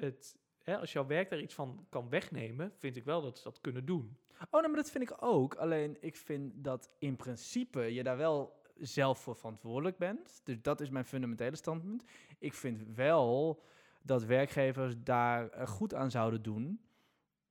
[0.00, 3.44] het, hè, als jouw werk daar iets van kan wegnemen, vind ik wel dat ze
[3.44, 4.16] dat kunnen doen.
[4.50, 5.54] Oh, nee, maar dat vind ik ook.
[5.54, 10.40] Alleen ik vind dat in principe je daar wel zelf voor verantwoordelijk bent.
[10.44, 12.04] Dus dat is mijn fundamentele standpunt.
[12.38, 13.62] Ik vind wel
[14.02, 16.83] dat werkgevers daar goed aan zouden doen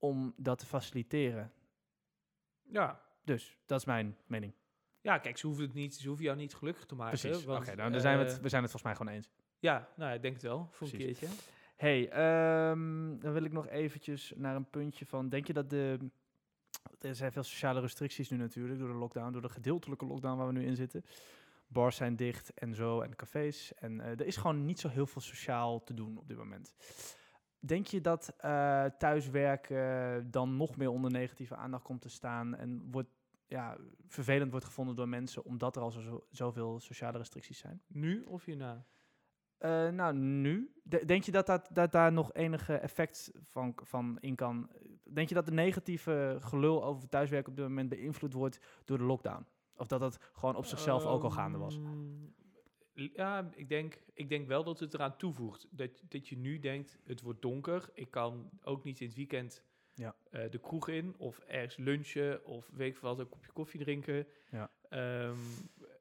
[0.08, 1.52] om dat te faciliteren.
[2.62, 3.00] Ja.
[3.24, 4.52] Dus dat is mijn mening.
[5.00, 7.18] Ja, kijk, ze hoeven, het niet, ze hoeven jou niet gelukkig te maken.
[7.18, 7.46] Precies.
[7.46, 9.30] Oké, nou, dan zijn we, eh, het, we zijn het volgens mij gewoon eens.
[9.58, 11.26] Ja, nou, ik denk het wel, voor een keertje.
[11.76, 15.28] Hey, ehm, dan wil ik nog eventjes naar een puntje van...
[15.28, 15.98] Denk je dat de...
[17.00, 20.46] Er zijn veel sociale restricties nu natuurlijk door de lockdown, door de gedeeltelijke lockdown waar
[20.46, 21.04] we nu in zitten.
[21.66, 23.74] Bars zijn dicht en zo en cafés.
[23.74, 26.74] En eh, er is gewoon niet zo heel veel sociaal te doen op dit moment.
[27.66, 32.90] Denk je dat eh, thuiswerken dan nog meer onder negatieve aandacht komt te staan en
[32.90, 33.08] wordt,
[33.46, 37.82] ja, vervelend wordt gevonden door mensen omdat er al zo, zo, zoveel sociale restricties zijn?
[37.86, 38.84] Nu of hierna?
[39.58, 40.72] Eh, nou, nu.
[40.82, 44.70] De- denk je dat, dat, dat daar nog enige effect van, van in kan?
[45.04, 49.04] Denk je dat de negatieve gelul over thuiswerken op dit moment beïnvloed wordt door de
[49.04, 49.46] lockdown?
[49.76, 51.78] Of dat dat gewoon op zichzelf ook al gaande was?
[52.94, 55.66] Ja, ik denk, ik denk wel dat het eraan toevoegt.
[55.70, 57.90] Dat, dat je nu denkt, het wordt donker.
[57.94, 60.14] Ik kan ook niet in het weekend Ja.
[60.30, 61.14] eh, de kroeg in.
[61.18, 62.44] Of ergens lunchen.
[62.46, 64.26] Of weet ik wat, een kopje koffie drinken.
[64.50, 64.70] Ja.
[64.88, 65.38] Ehm,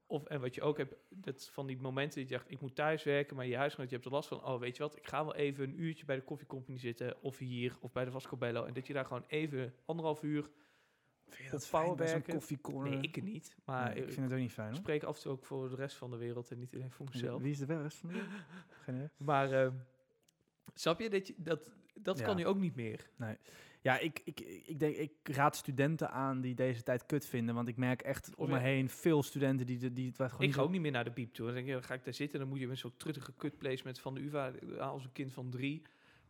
[0.08, 2.76] of, en wat je ook hebt, dat van die momenten dat je dacht, ik moet
[2.76, 3.36] thuis werken.
[3.36, 4.46] Maar je huisgenoot, je hebt er last van.
[4.46, 7.22] Oh, weet je wat, ik ga wel even een uurtje bij de koffiecompany zitten.
[7.22, 8.64] Of hier, of bij de Vasco Bello.
[8.66, 10.50] En dat je daar gewoon even anderhalf uur...
[11.36, 12.34] Vind dat bij zo'n powerwerken?
[12.34, 12.90] koffiecorner?
[12.92, 13.56] Nee, ik niet.
[13.66, 14.78] Maar ik ik vind het ook niet fijn hoor.
[14.78, 17.08] spreek af en toe ook voor de rest van de wereld en niet alleen voor
[17.12, 17.42] mezelf.
[17.42, 18.32] Wie is de rest van de wereld?
[18.84, 19.10] Geen idee.
[19.18, 19.74] Maar ehm,
[20.74, 22.26] snap je dat je dat dat Ja.
[22.26, 23.10] kan nu ook niet meer?
[23.82, 27.56] Ja, ik, ik, ik denk, ik raad studenten aan die deze tijd kut vinden.
[27.56, 30.40] Want ik merk echt om me heen veel studenten die, de- die het gewoon Ik
[30.40, 31.46] niet ga ook niet meer naar de biep toe.
[31.46, 34.14] Dan denk je, ga ik daar zitten, dan moet je met zo'n truttige kutplacement van
[34.14, 35.82] de UvA eh, als een kind van drie.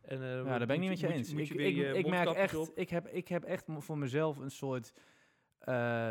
[0.06, 1.32] En, eh, Ja, daar ben ik niet met je eens.
[1.32, 2.68] moet Ik, je weer ik, merk echt, op.
[2.74, 4.92] ik heb, ik heb echt voor mezelf een soort
[5.58, 6.10] eh,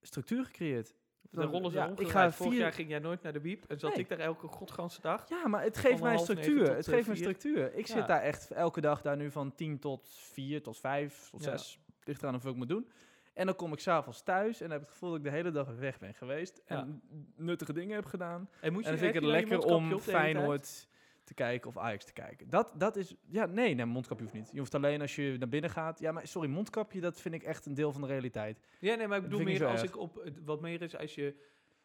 [0.00, 0.94] structuur gecreëerd.
[1.30, 3.40] Dan rollen ze ja, ja, ik ga Vorig vier- jaar ging jij nooit naar de
[3.40, 3.98] biep en zat Nee.
[4.00, 5.28] ik daar elke godganse dag.
[5.28, 6.74] Ja, maar het geeft mij structuur.
[6.76, 7.74] Het eh, geeft me structuur.
[7.74, 7.94] Ik Ja.
[7.96, 11.50] zit daar echt elke dag daar nu van 10 tot 4 tot 5 tot Ja.
[11.56, 11.78] 6.
[12.04, 12.90] Ligt eraan of ik moet doen.
[13.34, 15.68] En dan kom ik s'avonds thuis en heb het gevoel dat ik de hele dag
[15.78, 16.62] weg ben geweest.
[16.66, 16.76] Ja.
[16.78, 17.02] En
[17.36, 18.48] nuttige dingen heb gedaan.
[18.60, 19.98] En, moet je, En dan vind ik het lekker om de?
[20.00, 20.88] Feyenoord
[21.34, 22.50] te kijken of Ajax te kijken.
[22.50, 23.14] Dat, dat is...
[23.28, 24.50] Ja, nee, nee, mondkapje hoeft niet.
[24.52, 25.98] Je hoeft alleen als je naar binnen gaat.
[25.98, 28.60] Ja, maar sorry, mondkapje, dat vind ik echt een deel van de realiteit.
[28.80, 31.14] Ja, nee, maar ik bedoel ik meer als ik op het- wat meer is als
[31.14, 31.34] je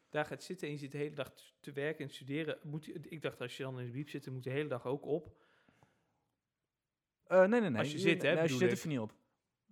[0.09, 2.57] daar gaat zitten en je zit de hele dag te werken en studeren.
[2.63, 4.55] Moet je, ik dacht als je dan in de biep zit, dan moet je de
[4.55, 5.35] hele dag ook op.
[7.27, 7.79] Eh, nee, nee, nee.
[7.79, 9.13] Als je zit, hè, Nee, als je zit, hoef je niet op.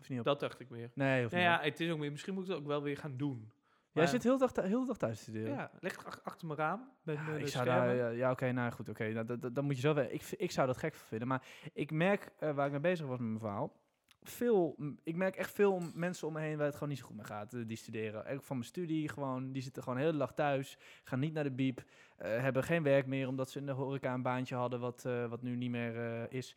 [0.08, 0.26] Niet op.
[0.26, 0.92] Dat dacht ik meer.
[0.94, 1.64] nee, hoeft Nou niet ja, op.
[1.64, 3.52] het is ook meer, misschien moet ik het ook wel weer gaan doen.
[3.96, 5.54] Jij zit heel de dag, heel de dag thuis te studeren.
[5.54, 5.72] Ja,
[6.06, 6.90] ach- achter mijn raam.
[7.04, 9.56] Met Ja, mijn ik eh, zou daar, ja, ja oké, nou goed, oké, nou, dat,
[9.56, 10.06] dat moet je zo wel.
[10.10, 13.18] Ik, ik zou dat gek vinden, maar ik merk eh, waar ik mee bezig was
[13.20, 13.74] met mijn verhaal.
[14.22, 17.16] Veel, ik merk echt veel mensen om me heen waar het gewoon niet zo goed
[17.16, 18.26] mee gaat, eh, die studeren.
[18.26, 21.44] Ook van mijn studie gewoon, die zitten gewoon de hele dag thuis, gaan niet naar
[21.44, 21.84] de biep,
[22.18, 25.56] hebben geen werk meer omdat ze in de horeca een baantje hadden wat, wat nu
[25.56, 26.56] niet meer is.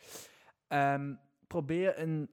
[0.68, 1.14] Ehm,
[1.46, 2.31] probeer een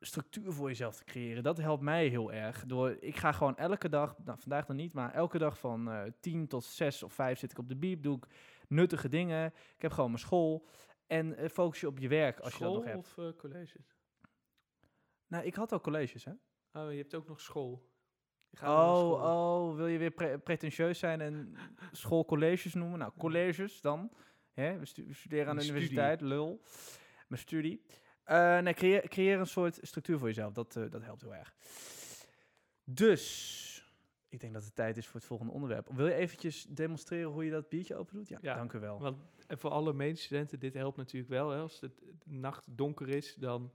[0.00, 1.42] structuur voor jezelf te creëren.
[1.42, 2.64] Dat helpt mij heel erg.
[2.66, 6.02] Door, ik ga gewoon elke dag, nou vandaag dan niet, maar elke dag van eh
[6.20, 8.26] 10 tot 6 of 5 zit ik op de biep, doe ik
[8.68, 9.46] nuttige dingen.
[9.76, 10.66] Ik heb gewoon mijn school.
[11.06, 13.06] En eh, focus je op je werk als school je dat nog hebt.
[13.18, 13.94] of eh, colleges?
[15.26, 16.32] Nou, ik had al colleges, hè?
[16.72, 17.72] Oh, je hebt ook nog school.
[18.52, 19.12] Oh, school.
[19.12, 21.54] oh, wil je weer pre- pretentieus zijn en
[21.92, 22.98] schoolcolleges noemen?
[22.98, 24.12] Nou, colleges dan.
[24.52, 24.78] Hè?
[24.78, 26.62] We, stu- we studeren aan de universiteit, lul.
[27.28, 27.84] Mijn studie.
[28.28, 30.52] Eh, nee, creëer, creëer een soort structuur voor jezelf.
[30.52, 31.54] Dat, eh, dat helpt heel erg.
[32.84, 33.92] Dus,
[34.28, 35.88] ik denk dat het tijd is voor het volgende onderwerp.
[35.92, 38.28] Wil je eventjes demonstreren hoe je dat biertje open doet?
[38.28, 38.98] Ja, Ja, dank u wel.
[38.98, 41.50] Want en voor alle medestudenten, dit helpt natuurlijk wel.
[41.50, 41.60] Hè.
[41.60, 43.72] Als het de nacht donker is, dan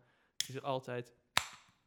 [0.48, 1.16] is er altijd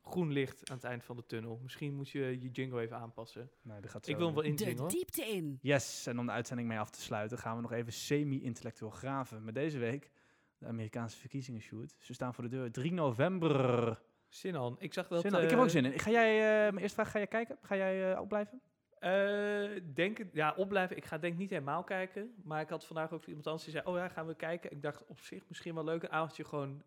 [0.02, 1.61] groen licht aan het eind van de tunnel.
[1.62, 3.50] Misschien moet je je jingle even aanpassen.
[3.62, 5.59] Nee, dat gaat Ik zo wil hem wel inzingen De diepte in.
[5.62, 9.44] Yes, en om de uitzending mee af te sluiten gaan we nog even semi-intellectueel graven.
[9.44, 10.11] Met deze week
[10.59, 11.95] de Amerikaanse verkiezingen shoot.
[11.99, 12.73] Ze staan voor de deur.
[12.73, 14.01] 3 november.
[14.29, 15.21] Sinan, ik zag dat...
[15.21, 15.42] Zin aan.
[15.42, 15.99] ik heb ook eh, zin in.
[15.99, 17.59] Ga jij, eh, mijn eerste vraag, ga jij kijken?
[17.62, 18.61] Ga jij eh opblijven?
[18.99, 20.97] Eh, denk ja, opblijven.
[20.97, 22.35] Ik ga denk niet helemaal kijken.
[22.45, 24.71] Maar ik had vandaag ook iemand anders die zei, oh ja, gaan we kijken.
[24.71, 26.03] Ik dacht op zich misschien wel leuk.
[26.03, 26.83] Een avondje gewoon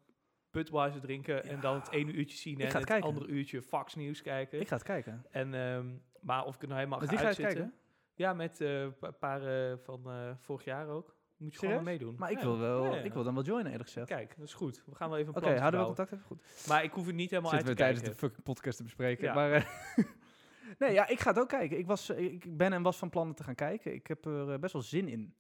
[0.51, 3.07] Budweiser drinken en dan het ene uurtje zien Ik en het het kijken.
[3.07, 4.59] andere uurtje Fox News kijken.
[4.59, 5.25] Ik ga het kijken.
[5.29, 5.87] En, ehm,
[6.19, 7.55] maar of ik het nou helemaal Met ga uitzitten.
[7.55, 7.79] kijken?
[8.13, 11.15] Ja, met een paar van vorig jaar ook.
[11.39, 12.15] Moet je gewoon meedoen.
[12.17, 12.43] Maar ik, Ja.
[12.43, 13.01] wil wel, Ja, ja.
[13.01, 14.07] ik wil dan wel joinen, eerlijk gezegd.
[14.07, 14.83] Kijk, dat is goed.
[14.85, 16.41] We gaan wel even een Oké, plan houden we contact even goed.
[16.67, 18.83] Maar ik hoef het niet helemaal Zitten uit we te tijdens de fucking podcast te
[18.83, 19.23] bespreken.
[19.23, 19.33] Ja.
[19.33, 19.65] Maar, eh,
[20.79, 21.77] nee, ja, ik ga het ook kijken.
[21.77, 23.93] Ik, was, eh, ik ben en was van plannen te gaan kijken.
[23.93, 25.35] Ik heb er eh, best wel zin in,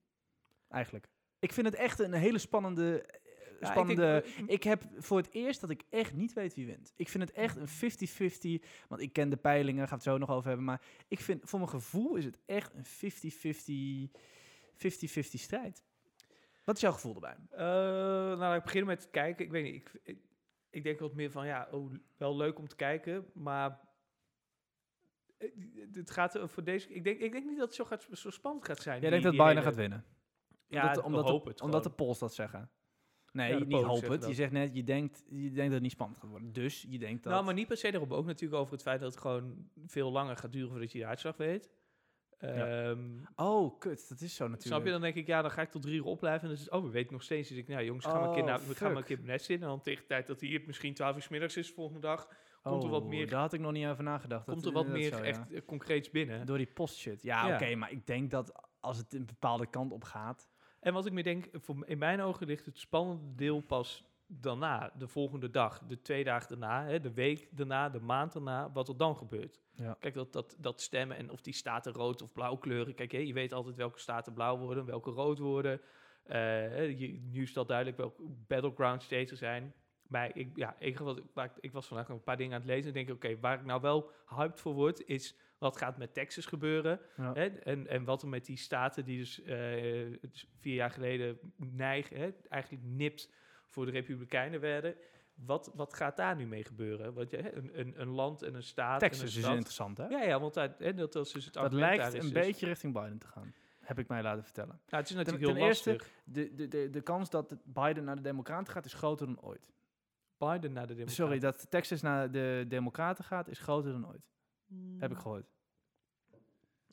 [0.69, 1.07] eigenlijk.
[1.39, 3.05] Ik vind het echt een hele spannende...
[3.59, 6.65] Ja, ik spannende denk, Ik heb voor het eerst dat ik echt niet weet wie
[6.65, 6.93] wint.
[6.95, 7.67] Ik vind het echt een
[8.61, 8.65] 50-50.
[8.87, 10.65] Want ik ken de peilingen, daar gaan we het zo nog over hebben.
[10.65, 14.19] Maar ik vind, voor mijn gevoel is het echt een 50-50
[14.79, 14.79] 50-50
[15.19, 15.83] strijd.
[16.63, 17.37] Wat is jouw gevoel erbij?
[17.49, 19.45] Eh, nou, laat ik beginnen met kijken.
[19.45, 20.19] Ik weet niet, ik, ik,
[20.69, 23.79] ik denk wat meer van, ja, oh, wel leuk om te kijken, maar
[25.37, 25.49] eh,
[25.93, 26.89] het gaat voor deze...
[26.93, 29.01] Ik denk, ik denk niet dat het zo, gaat, zo spannend gaat zijn.
[29.01, 30.05] Jij denkt dat hele- gaat winnen?
[30.67, 32.71] Ja, omdat, omdat, de, omdat de polls dat zeggen.
[33.31, 34.25] Nee, Ja, niet hoop het.
[34.27, 36.53] Je zegt net, je denkt, je denkt dat het niet spannend gaat worden.
[36.53, 37.33] Dus je denkt dat...
[37.33, 38.11] Nou, maar niet per se erop.
[38.11, 41.05] Ook natuurlijk over het feit dat het gewoon veel langer gaat duren voordat je de
[41.05, 41.69] uitslag weet.
[42.39, 42.99] Ehm,
[43.35, 44.09] Oh, kut.
[44.09, 44.73] Dat is zo natuurlijk.
[44.73, 44.91] Snap je?
[44.91, 46.41] Dan denk ik, ja, dan ga ik tot drie uur opblijven.
[46.41, 47.49] En dan is het, oh, we weten nog steeds.
[47.49, 49.07] Dus ik, nou jongens, we gaan, maar een keer Oh, naar, we gaan maar een
[49.07, 49.65] keer nest zitten.
[49.67, 52.01] En dan tegen de tijd dat hier misschien 12 uur 's middags is, de volgende
[52.01, 52.27] dag,
[52.63, 54.43] komt er wat Oh, meer- Daar had ik nog niet over nagedacht.
[54.45, 56.45] komt Dat- er wat meer zo, echt eh, concreets binnen.
[56.45, 57.21] Door die postshit.
[57.21, 57.53] Ja, Ja.
[57.53, 60.49] oké, maar ik denk dat als het een bepaalde kant op gaat...
[60.79, 64.91] En wat ik me denk, voor, in mijn ogen ligt het spannende deel pas daarna,
[64.97, 68.87] de volgende dag, de twee dagen daarna, hè, de week daarna, de maand daarna, wat
[68.87, 69.59] er dan gebeurt.
[69.71, 69.97] Ja.
[69.99, 72.95] Kijk, dat, dat, dat stemmen en of die staten rood of blauw kleuren.
[72.95, 75.81] Kijk, hè, je weet altijd welke staten blauw worden, welke rood worden.
[76.23, 79.73] Eh, je, nu is dat duidelijk welke battleground states er zijn.
[80.07, 82.61] Maar ik, ja, ik, wat, waar ik, ik was vandaag nog een paar dingen aan
[82.61, 85.77] het lezen en denk ik, oké, waar ik nou wel hyped voor word, is wat
[85.77, 86.99] gaat met Texas gebeuren.
[87.17, 87.33] Ja.
[87.33, 87.45] Hè?
[87.45, 92.17] En, en wat er met die staten die dus eh, is vier jaar geleden neigen,
[92.17, 92.29] hè?
[92.49, 93.29] eigenlijk nipt
[93.69, 94.95] voor de Republikeinen werden.
[95.33, 97.13] Wat, wat gaat daar nu mee gebeuren?
[97.13, 99.01] Want je, een, een, een land en een staat.
[99.01, 99.51] en Texas een is stad.
[99.53, 100.07] interessant, hè?
[100.07, 102.65] Ja, ja, want dat, hè, dat was dus het dat lijkt is een dus- beetje
[102.65, 103.53] richting Biden te gaan.
[103.79, 104.79] Heb ik mij laten vertellen.
[104.87, 106.11] Nou, het is Ten, natuurlijk ten heel eerste, lastig.
[106.23, 109.71] de, de, de, de kans dat Biden naar de Democraten gaat is groter dan ooit.
[110.37, 111.11] Biden naar de Democraten.
[111.25, 114.27] Sorry, dat Texas naar de Democraten gaat is groter dan ooit.
[114.97, 115.45] Heb ik gehoord.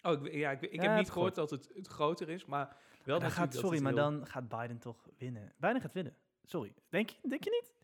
[0.02, 2.76] Oh, ik, ja, ik, ik Ja, heb niet gehoord dat het, het groter is, maar
[3.04, 5.52] wel Dan gaat, dat sorry, maar dan gaat Biden toch winnen.
[5.56, 6.16] Biden gaat winnen.
[6.46, 6.74] Sorry.
[6.88, 7.74] Denk je, denk je niet?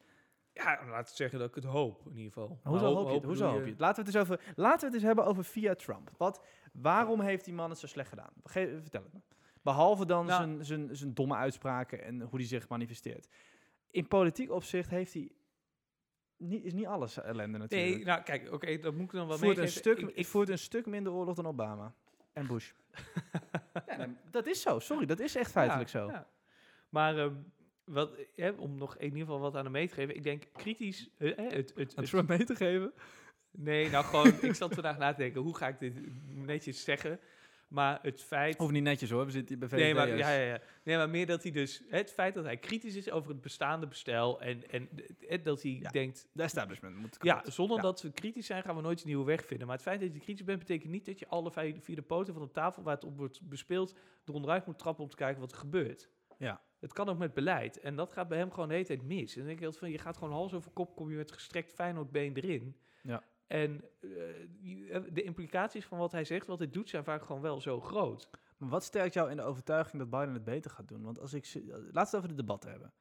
[0.53, 2.61] Ja, laten we zeggen dat ik het hoop, in ieder geval.
[2.63, 3.25] Hoezo Maar hoop je het?
[3.25, 3.81] Hoezo hoop je het?
[3.81, 6.11] Laten we het eens over, laten we het eens hebben over via Trump.
[6.17, 8.31] Wat, waarom heeft die man het zo slecht gedaan?
[8.45, 9.21] Ge- vertel het me.
[9.63, 13.29] Behalve dan Nou- zijn, zijn, zijn domme uitspraken en hoe hij zich manifesteert.
[13.91, 15.31] In politiek opzicht heeft hij...
[16.37, 17.95] Niet, is niet alles ellende natuurlijk.
[17.95, 19.81] Nee, nou kijk, oké, dat moet ik dan wel voert een meegeven.
[19.81, 21.95] stuk, Ik- ik, voert een stuk minder oorlog dan Obama.
[22.33, 22.73] En Bush.
[23.87, 24.79] ja, dat is zo.
[24.79, 26.07] Sorry, dat is echt feitelijk Ja, zo.
[26.11, 26.27] ja.
[26.89, 27.35] Maar ehm,
[27.85, 30.17] wat, hè, om nog in ieder geval wat aan hem mee te geven.
[30.17, 31.11] Ik denk kritisch...
[31.19, 32.93] eh, eh, het, het, Aan het- Trump mee te geven?
[33.51, 34.27] nee, nou gewoon...
[34.51, 35.95] ik zat vandaag na te denken, hoe ga ik dit
[36.27, 37.21] netjes zeggen?
[37.69, 38.59] Maar het feit...
[38.59, 40.61] Of niet netjes hoor, we zitten hier bij Nee maar, ja, ja, ja.
[40.85, 41.83] nee, maar meer dat hij dus...
[41.89, 44.41] Het feit dat hij kritisch is over het bestaande bestel...
[44.41, 44.89] en, en
[45.43, 45.91] dat hij Ja.
[45.91, 46.29] denkt...
[46.33, 47.83] De establishment moet Ja, zonder Ja.
[47.83, 49.67] dat we kritisch zijn, gaan we nooit een nieuwe weg vinden.
[49.67, 52.35] Maar het feit dat je kritisch bent, betekent niet dat je alle vier de poten
[52.35, 55.53] van de tafel waar het op wordt bespeeld, eronderuit moet trappen om te kijken wat
[55.53, 56.09] er gebeurt.
[56.39, 56.61] Ja.
[56.83, 57.81] Het kan ook met beleid.
[57.81, 59.33] En dat gaat bij hem gewoon de hele tijd mis.
[59.37, 61.73] En dan denk ik van, je gaat gewoon hals over kop, kom je met gestrekt
[61.73, 62.77] Feyenoordbeen erin.
[63.03, 63.23] Ja.
[63.47, 67.43] En eh, eh, de implicaties van wat hij zegt, wat hij doet, zijn vaak gewoon
[67.43, 68.31] wel zo groot.
[68.57, 71.03] Maar wat sterkt jou in de overtuiging dat Biden het beter gaat doen?
[71.03, 71.45] Want als ik...
[71.45, 72.93] ze- Laten we het over de debatten hebben.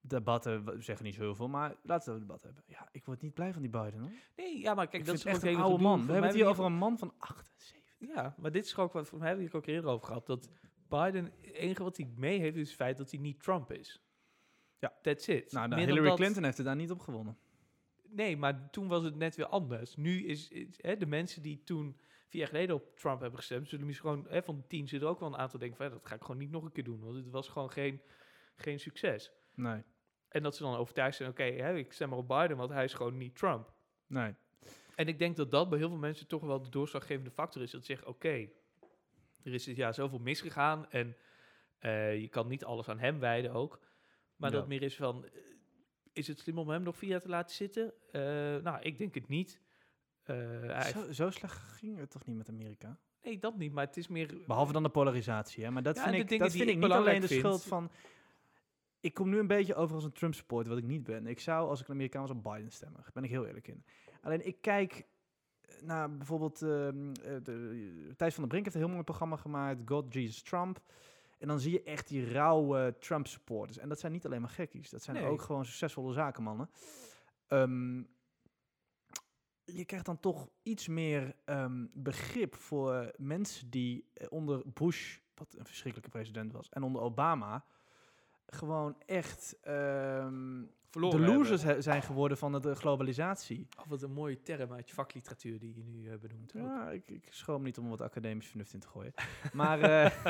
[0.00, 2.64] Debatten we zeggen niet zo heel veel, maar laten we het over de debatten hebben.
[2.66, 4.10] Ja, ik word niet blij van die Biden hoor.
[4.36, 5.98] Nee, ja, maar kijk, ik dat is echt een oude man.
[6.06, 7.78] We hebben het hier over een man van 78.
[7.98, 10.26] Ja, maar dit is ook wat voor mij hebben we het ook eerder over gehad.
[10.26, 10.48] Dat
[10.90, 14.02] Biden, het enige wat hij mee heeft, is het feit dat hij niet Trump is.
[14.78, 14.98] Ja.
[15.02, 15.52] That's it.
[15.52, 17.38] Nou, nou, Hillary dat- Clinton heeft het daar niet op gewonnen.
[18.08, 19.96] Nee, maar toen was het net weer anders.
[19.96, 21.96] Nu is, is hè, de mensen die toen
[22.28, 25.06] vier jaar geleden op Trump hebben gestemd, zullen misschien gewoon, hè, van de tien er
[25.06, 26.84] ook wel een aantal denken van, ja, dat ga ik gewoon niet nog een keer
[26.84, 28.00] doen, want het was gewoon geen,
[28.56, 29.32] geen succes.
[29.54, 29.82] Nee,
[30.28, 32.94] En dat ze dan overtuigd zijn, oké, ik stem maar op Biden, want hij is
[32.94, 33.72] gewoon niet Trump.
[34.06, 34.34] nee.
[34.94, 37.70] En ik denk dat dat bij heel veel mensen toch wel de doorslaggevende factor is.
[37.70, 38.48] Dat ze zeggen, oké,
[39.44, 41.16] er is dit jaar zoveel misgegaan en
[41.78, 43.80] eh, je kan niet alles aan hem wijden ook.
[44.36, 44.56] Maar Ja.
[44.56, 45.30] dat meer is van, eh,
[46.12, 47.92] is het slim om hem nog vier jaar te laten zitten?
[48.12, 48.22] Eh,
[48.56, 49.60] nou, ik denk het niet.
[50.92, 52.98] Zo, zo slecht ging het toch niet met Amerika?
[53.22, 54.34] nee, dat niet, maar het is meer...
[54.46, 55.70] Behalve dan de polarisatie, hè?
[55.70, 57.90] Maar dat Ja, vind ik, dat vind ik ik niet alleen de schuld van...
[59.00, 61.26] Ik kom nu een beetje over als een Trump-supporter, wat ik niet ben.
[61.26, 63.00] Ik zou, als ik een Amerikaan was, op Biden stemmen.
[63.02, 63.84] Daar ben ik heel eerlijk in.
[64.20, 65.06] Alleen, ik kijk
[65.82, 66.62] naar bijvoorbeeld...
[66.62, 66.68] eh,
[67.42, 69.80] de, Thijs van der Brink heeft een heel mooi programma gemaakt.
[69.84, 70.80] God, Jesus, Trump.
[71.38, 73.78] En dan zie je echt die rauwe Trump-supporters.
[73.78, 74.90] En dat zijn niet alleen maar gekkies.
[74.90, 75.26] Dat zijn Nee.
[75.26, 76.70] ook gewoon succesvolle zakenmannen.
[77.46, 77.98] Ehm,
[79.64, 85.54] je krijgt dan toch iets meer ehm, begrip voor mensen die eh, onder Bush, wat
[85.58, 87.64] een verschrikkelijke president was, en onder Obama
[88.46, 89.56] gewoon echt
[90.90, 93.66] verloren de losers zijn geworden van de globalisatie.
[93.78, 96.54] Oh, wat een mooie term uit je vakliteratuur die je nu eh, benoemt.
[96.56, 96.62] ook.
[96.62, 99.12] Ja, ik, ik schroom niet om wat academisch vernuft in te gooien.
[99.52, 100.24] Maar eh,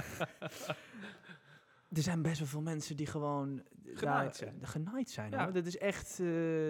[1.96, 4.58] er zijn best wel veel mensen die gewoon Genaaid daar, zijn.
[4.62, 5.30] eh, genaaid zijn.
[5.30, 5.42] Ja.
[5.44, 5.52] Hoor.
[5.52, 6.20] Dat is echt.
[6.20, 6.28] eh,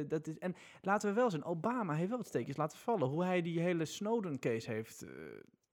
[0.08, 3.08] dat is, en laten we wel zijn, Obama heeft wel wat steekjes laten vallen.
[3.08, 5.10] Hoe hij die hele Snowden-case heeft eh,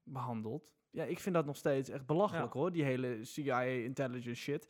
[0.04, 0.76] behandeld.
[0.92, 2.60] Ja, ik vind dat nog steeds echt belachelijk Ja.
[2.60, 4.68] hoor, die hele CIA intelligence shit.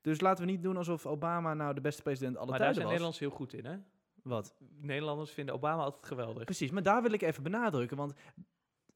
[0.00, 2.90] Dus laten we niet doen alsof Obama nou de beste president aller Maar daar tijden
[2.90, 3.18] zijn was.
[3.20, 3.78] Nederlanders heel goed in, hè?
[4.22, 4.54] Wat?
[4.80, 6.44] Nederlanders vinden Obama altijd geweldig.
[6.44, 8.12] Precies, maar daar wil ik even benadrukken, want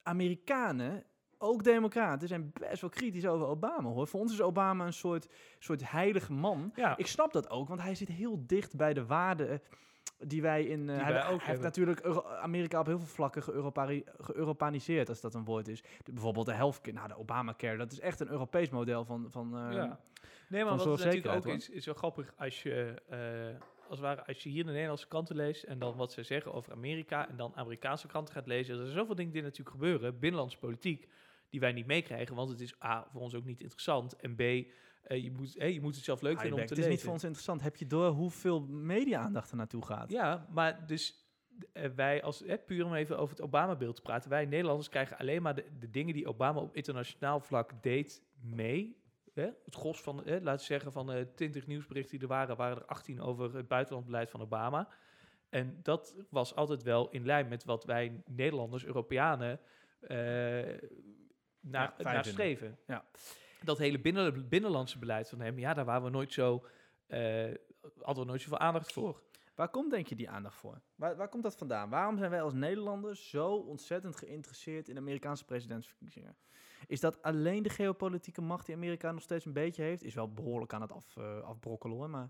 [0.02, 1.04] Amerikanen,
[1.38, 4.06] ook democraten, zijn best wel kritisch over Obama, hoor.
[4.06, 6.72] Voor ons is Obama een soort, soort heilige man.
[6.74, 9.62] Ja, Ik snap dat ook, want hij zit heel dicht bij de waarden
[10.26, 10.80] die wij in...
[10.80, 13.42] eh, Die hij, wij hij ook heeft natuurlijk Euro- Amerika op heel veel vlakken
[14.18, 15.82] geëuropaniseerd, als dat een woord is.
[16.04, 19.26] De- bijvoorbeeld de healthcare, nou de Obamacare, dat is echt een Europees model van...
[19.30, 20.00] van ja.
[20.48, 24.26] Nee, maar wat het natuurlijk ook is, is wel grappig als je, eh, als, ware,
[24.26, 27.36] als je hier de Nederlandse kranten leest en dan wat ze zeggen over Amerika en
[27.36, 28.74] dan Amerikaanse kranten gaat lezen.
[28.78, 31.08] Er zijn zoveel dingen die natuurlijk gebeuren, binnenlandse politiek,
[31.50, 34.70] die wij niet meekrijgen, want het is A, voor ons ook niet interessant en B,
[35.04, 36.78] eh, je, moet, eh, je moet het zelf leuk Ah, vinden om het te is
[36.80, 36.92] lezen.
[36.94, 37.62] niet voor ons interessant.
[37.62, 40.10] Heb je door hoeveel media-aandacht er naartoe gaat?
[40.10, 41.24] Ja, maar dus
[41.72, 45.18] eh, wij als, eh, puur om even over het Obama-beeld te praten, wij Nederlanders krijgen
[45.18, 49.02] alleen maar de, de dingen die Obama op internationaal vlak deed mee.
[49.32, 49.48] Hè?
[49.64, 52.76] Het gros van, eh, laten we zeggen, van de 20 nieuwsberichten die er waren, waren
[52.76, 54.88] er 18 over het buitenlandbeleid van Obama.
[55.48, 59.60] En dat was altijd wel in lijn met wat wij Nederlanders, Europeanen,
[60.00, 60.78] eh
[61.60, 62.78] naar, naar streven.
[62.86, 63.04] Ja.
[63.64, 66.66] Dat hele binnen, binnenlandse beleid van hem, ja, daar waren we nooit zo,
[67.06, 67.52] eh
[68.00, 69.22] hadden we nooit zoveel aandacht voor.
[69.54, 70.80] Waar komt denk je die aandacht voor?
[70.94, 71.90] Waar, waar komt dat vandaan?
[71.90, 76.36] Waarom zijn wij als Nederlanders zo ontzettend geïnteresseerd in Amerikaanse presidentsverkiezingen?
[76.86, 80.02] Is dat alleen de geopolitieke macht die Amerika nog steeds een beetje heeft?
[80.02, 82.28] Is wel behoorlijk aan het af, eh, afbrokkelen hoor, maar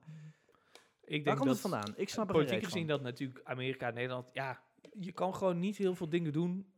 [1.01, 1.93] Ik denk waar komt dat het vandaan?
[1.97, 2.97] Ik snap er politiek gezien van.
[2.97, 4.63] dat natuurlijk Amerika en Nederland, ja,
[5.01, 6.73] je kan gewoon niet heel veel dingen doen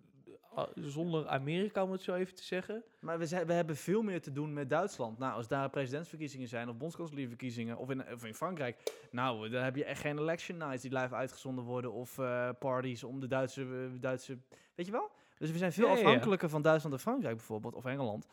[0.75, 2.85] zonder Amerika, om het zo even te zeggen.
[3.01, 5.19] Maar we, zijn, we hebben veel meer te doen met Duitsland.
[5.19, 8.77] Nou, als daar presidentsverkiezingen zijn of bondskanselierverkiezingen of in, of in Frankrijk.
[9.11, 13.05] Nou, dan heb je echt geen election nights die live uitgezonden worden of eh, parties
[13.05, 14.38] om de Duitse, eh, Duitse...
[14.75, 15.11] Weet je wel?
[15.38, 15.92] Dus we zijn veel ja.
[15.92, 18.27] afhankelijker van Duitsland en Frankrijk bijvoorbeeld, of Engeland.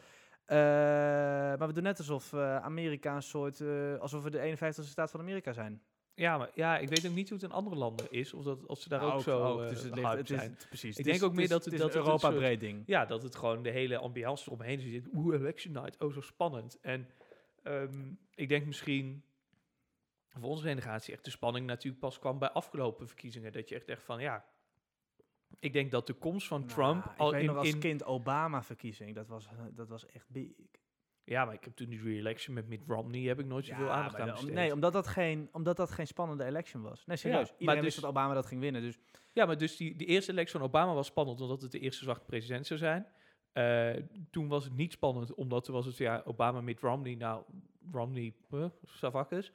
[0.46, 0.58] Eh,
[1.58, 3.62] maar we doen net alsof Amerika een soort...
[4.00, 5.82] alsof we de 51ste staat van Amerika zijn.
[6.16, 8.66] Ja, maar ja, ik weet ook niet hoe het in andere landen is, of dat,
[8.66, 10.58] of ze daar Nou, ook, zo eh, dus het, ligt, het is, zijn.
[10.68, 10.98] precies.
[10.98, 12.84] Ik denk is- ook meer dat het- dat het soort- Europa-breed ding.
[12.86, 15.08] Ja, dat het gewoon de hele ambiance eromheen zit.
[15.14, 16.80] Oeh, election night, oh zo spannend.
[16.82, 17.10] En
[17.64, 19.24] ehm, ik denk misschien
[20.30, 23.52] voor onze generatie echt de spanning natuurlijk pas kwam bij afgelopen verkiezingen.
[23.52, 24.46] Dat je echt echt van, ja,
[25.60, 27.80] ik denk dat de komst van Trump Nou, al ik weet in, nog als in
[27.80, 29.16] kind Obama-verkiezing.
[29.16, 30.52] Dat was, dat was echt big.
[31.26, 33.92] Ja, maar ik heb toen die re-election met Mitt Romney heb ik nooit zoveel Ja,
[33.92, 34.54] aandacht maar aan besteed.
[34.54, 37.06] Nee, omdat dat, geen, omdat dat geen spannende election was.
[37.06, 37.50] Nee, serieus.
[37.50, 38.82] maar Iedereen dus- wist dat Obama dat ging winnen.
[38.82, 38.98] Dus
[39.34, 42.04] Ja, maar dus die, die eerste election van Obama was spannend omdat het de eerste
[42.04, 43.08] zwarte president zou zijn.
[43.54, 47.16] Eh, toen was het niet spannend omdat toen was het ja Obama Mitt Romney.
[47.16, 47.44] Nou,
[47.92, 49.52] Romney, uh, Savakis.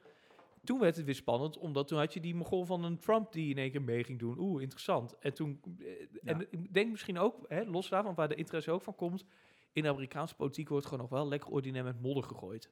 [0.63, 3.49] Toen werd het weer spannend omdat toen had je die mogol van een Trump die
[3.49, 4.39] in één keer mee ging doen.
[4.39, 5.17] Oeh, interessant.
[5.19, 8.81] En toen, eh, en ik denk misschien ook, hè, los daarvan waar de interesse ook
[8.81, 9.25] van komt,
[9.71, 12.71] in de Amerikaanse politiek wordt gewoon nog wel lekker ordinair met modder gegooid.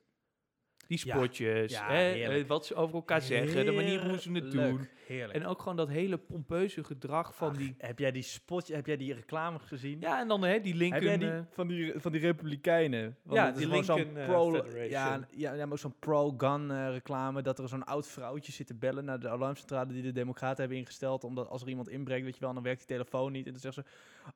[0.88, 4.52] Die spotjes, Ja, hè, eh, wat ze over elkaar zeggen, de manier hoe ze het
[4.52, 4.88] doen.
[5.08, 5.40] Heerlijk.
[5.40, 7.76] En ook gewoon dat hele pompeuze gedrag van Ach, die...
[7.78, 10.00] Heb jij die spot, heb jij die reclame gezien?
[10.00, 11.04] Ja, en dan hè, die Heb Lincoln...
[11.04, 13.18] jij die, eh, van, die, van die Republikeinen?
[13.24, 14.56] Want Ja, die Lincoln, eh, pro,
[14.90, 17.42] ja, ja, ja, maar ook zo'n pro-gun reclame.
[17.42, 20.78] Dat er zo'n oud vrouwtje zit te bellen naar de alarmcentrale die de Democraten hebben
[20.78, 21.24] ingesteld.
[21.24, 23.46] Omdat als er iemand inbreekt, weet je wel, dan werkt die telefoon niet.
[23.46, 23.84] En dan zegt ze,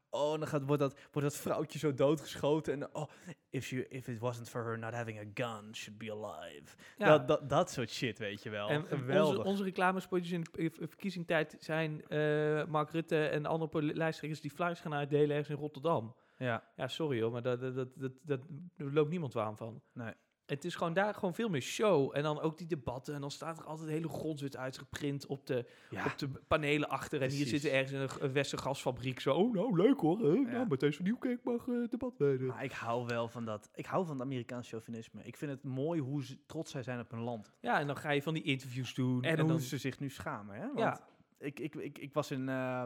[0.10, 2.74] oh, dan gaat, wordt, dat, wordt dat vrouwtje zo doodgeschoten.
[2.74, 3.10] En oh,
[3.52, 6.76] if, you, if it wasn't for her not having a gun, she'd be alive.
[6.98, 7.06] ja.
[7.06, 8.70] Dat, dat, dat soort shit, weet je wel.
[8.70, 9.38] en Geweldig.
[9.38, 14.80] onze, onze reclamespotjes in de verkiezingstijd zijn eh, Mark Rutte en andere lijsttrekkers die flyers
[14.80, 16.16] gaan uitdelen ergens in Rotterdam.
[16.38, 16.64] ja.
[16.76, 18.40] Ja, sorry hoor, maar dat, dat, dat, dat,
[18.76, 19.82] loopt niemand warm van.
[19.94, 20.14] Nee.
[20.52, 22.12] Het is gewoon daar gewoon veel meer show.
[22.18, 23.14] En dan ook die debatten.
[23.16, 26.06] En dan staat er altijd hele grondwet uitgeprint op de, Ja.
[26.06, 27.22] op de panelen achter.
[27.22, 29.34] En hier zitten ergens in een, Westergasfabriek zo.
[29.36, 30.20] Oh, nou leuk hoor.
[30.20, 30.26] hè?
[30.34, 30.52] Ja.
[30.52, 32.48] Nou, Matthijs van Nieuwkerk mag eh, debat leiden.
[32.48, 33.70] Maar ik hou wel van dat.
[33.76, 35.24] Ik hou van het Amerikaans chauvinisme.
[35.24, 37.52] Ik vind het mooi hoe ze trots zij zijn op hun land.
[37.62, 39.24] Ja, en dan ga je van die interviews doen.
[39.24, 40.56] En, hoe dan, ze zich nu schamen.
[40.56, 40.66] Hè?
[40.68, 41.08] Want Ja.
[41.40, 42.50] ik, ik, ik, ik was in.
[42.50, 42.84] eh,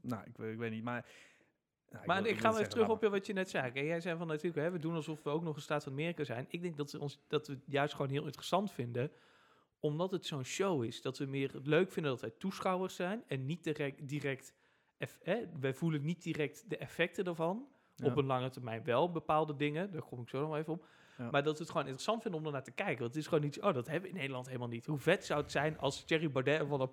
[0.00, 1.06] nou, ik, weet- ik weet niet, maar.
[1.92, 3.72] Nou, Maar ik ga niet even terug op wat je net zei.
[3.72, 5.92] Kijk, jij zei van natuurlijk, hè, we doen alsof we ook nog een staat van
[5.92, 6.46] Amerika zijn.
[6.48, 9.10] Ik denk dat, ze ons, dat we het juist gewoon heel interessant vinden,
[9.80, 11.02] omdat het zo'n show is.
[11.02, 14.54] Dat we meer het leuk vinden dat wij toeschouwers zijn en niet direct, direct
[14.98, 15.18] eff-
[15.60, 17.66] wij voelen niet direct de effecten daarvan.
[17.94, 18.06] Ja.
[18.06, 20.86] Op een lange termijn wel bepaalde dingen, daar kom ik zo nog even op.
[21.18, 21.30] Ja.
[21.30, 22.98] Maar dat we het gewoon interessant vinden om er naar te kijken.
[22.98, 24.86] Want het is gewoon iets, oh, dat hebben we in Nederland helemaal niet.
[24.86, 26.90] Hoe vet zou het zijn als Thierry Baudet van een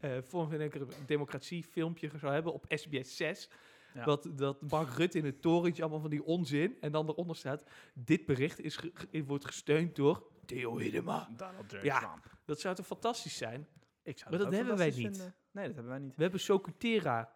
[0.00, 0.72] eh vorm van een
[1.06, 3.50] democratie filmpje zou hebben op SBS 6.
[3.94, 4.04] Ja.
[4.04, 6.76] Dat, dat Mark Rutte in het torentje allemaal van die onzin.
[6.80, 7.64] En dan eronder staat,
[7.94, 11.28] dit bericht is ge- ge- wordt gesteund door Theo Hiddema.
[11.36, 11.76] Donald J.
[11.82, 11.98] Ja.
[11.98, 12.36] Trump.
[12.44, 13.66] Dat zou toch fantastisch zijn?
[14.02, 14.94] Ik zou Maar dat hebben wij niet.
[14.94, 15.34] vinden.
[15.50, 16.16] Nee, dat hebben wij niet.
[16.16, 17.32] We hebben Socutera.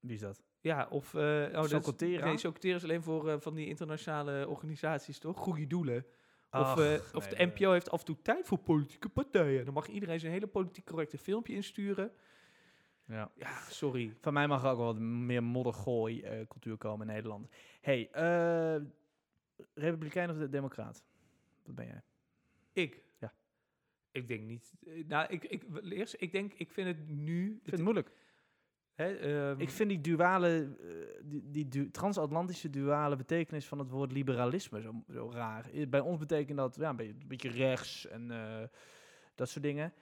[0.00, 0.42] Wie is dat?
[0.60, 1.14] Ja, of...
[1.14, 2.42] eh oh, dat is-?
[2.62, 5.38] Nee, is alleen voor eh, van die internationale organisaties, toch?
[5.38, 6.06] Goede doelen.
[6.50, 9.64] Of, Ach, eh, of nee, de NPO heeft af en toe tijd voor politieke partijen.
[9.64, 12.12] Dan mag iedereen zijn hele politiek correcte filmpje insturen.
[13.06, 13.30] Ja.
[13.34, 14.16] Ja, sorry.
[14.20, 17.48] Van mij mag er ook wel wat meer moddergooi eh cultuur komen in Nederland.
[17.80, 18.82] hey, eh,
[19.74, 21.04] Republikein of de Democraat?
[21.64, 22.02] Wat ben jij?
[22.72, 23.02] Ik?
[23.18, 23.32] Ja.
[24.12, 24.72] Ik denk niet.
[24.86, 27.46] eh, Nou, ik, ik, eerst, ik denk, ik vind het nu...
[27.52, 28.10] Ik vind het moeilijk.
[28.94, 30.76] hè, ehm, Ik vind die duale,
[31.22, 35.70] die, die du- transatlantische duale betekenis van het woord liberalisme zo, zo raar.
[35.88, 38.28] Bij ons betekent dat ja, een beetje, een beetje rechts en
[39.34, 39.92] dat soort dingen.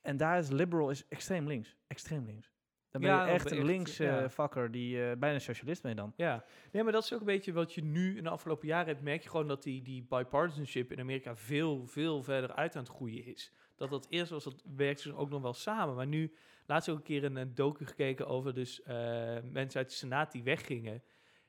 [0.00, 1.76] En daar is liberal is extreem links.
[1.86, 2.51] Extreem links.
[2.92, 4.22] Dan ben Ja, je echt een linkse ja.
[4.22, 6.12] eh, fucker die eh, bijna socialist ben je dan.
[6.16, 8.86] Ja, nee, maar dat is ook een beetje wat je nu in de afgelopen jaren
[8.86, 9.02] hebt.
[9.02, 12.92] Merk je gewoon dat die, die bipartisanship in Amerika veel, veel verder uit aan het
[12.92, 13.52] groeien is.
[13.76, 15.94] Dat dat eerst was, dat werkte ze ook nog wel samen.
[15.94, 16.34] Maar nu,
[16.66, 18.96] laatst ook een keer een, een docu gekeken over dus eh,
[19.42, 21.02] mensen uit de Senaat die weggingen.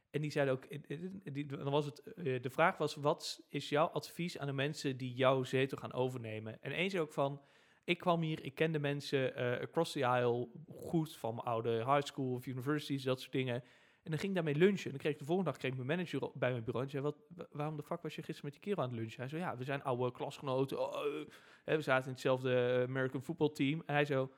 [0.10, 0.68] En die zeiden ook,
[1.34, 5.14] die, dan was het, de vraag was, wat is jouw advies aan de mensen die
[5.14, 6.62] jouw zetel gaan overnemen?
[6.62, 7.42] En één zei ook van,
[7.84, 12.02] ik kwam hier, ik kende mensen eh, across the aisle goed van mijn oude high
[12.06, 13.64] school of universities, dat soort dingen.
[14.04, 14.86] En dan ging daarmee lunchen.
[14.86, 16.86] En dan kreeg ik de volgende dag kreeg mijn manager bij mijn bureau.
[16.86, 19.00] En zei, wat, wa- waarom de fuck was je gisteren met die kerel aan het
[19.00, 19.20] lunchen?
[19.20, 20.80] Hij zei, ja, we zijn oude klasgenoten.
[20.80, 21.22] Oh,
[21.66, 23.84] eh, we zaten in hetzelfde American football team.
[23.86, 24.32] En hij zo,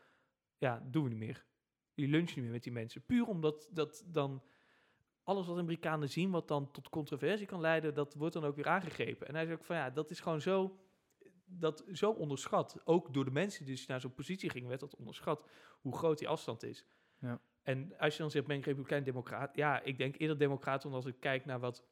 [0.57, 1.45] ja, doen we niet meer.
[1.93, 3.05] Je luncht niet meer met die mensen.
[3.05, 4.43] Puur omdat dat dan
[5.23, 8.67] alles wat Amerikanen zien, wat dan tot controversie kan leiden, dat wordt dan ook weer
[8.67, 9.27] aangegrepen.
[9.27, 10.79] En hij zei ook van, ja, dat is gewoon zo,
[11.45, 12.81] dat zo onderschat.
[12.83, 15.45] Ook door de mensen die dus naar zo'n positie gingen, werd dat onderschat.
[15.81, 16.85] Hoe groot die afstand is.
[17.19, 17.41] Ja.
[17.63, 19.55] En als je dan zegt, ben ik republikein democraat?
[19.55, 21.83] Ja, ik denk eerder democraat, omdat als ik kijk naar wat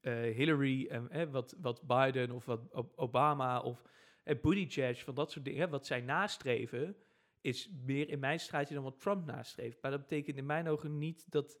[0.00, 2.60] eh, Hillary en eh, wat, wat Biden of wat
[2.96, 3.82] Obama of
[4.22, 6.96] eh, Buttigieg, van dat soort dingen, wat zij nastreven,
[7.40, 9.82] is meer in mijn straatje dan wat Trump nastreeft.
[9.82, 11.58] Maar dat betekent in mijn ogen niet dat...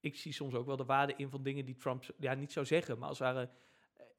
[0.00, 2.66] Ik zie soms ook wel de waarde in van dingen die Trump ja, niet zou
[2.66, 3.50] zeggen, maar als het ware...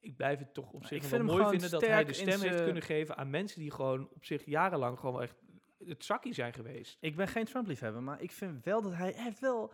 [0.04, 2.40] Ik blijf het toch op Ik zich vind wel mooi vinden dat hij de stem
[2.40, 5.36] heeft kunnen geven aan mensen die gewoon op zich jarenlang gewoon echt
[5.78, 6.96] het zakje zijn geweest.
[7.00, 9.72] Ik ben geen Trump-liefhebber, maar ik vind wel dat hij, hij heeft wel...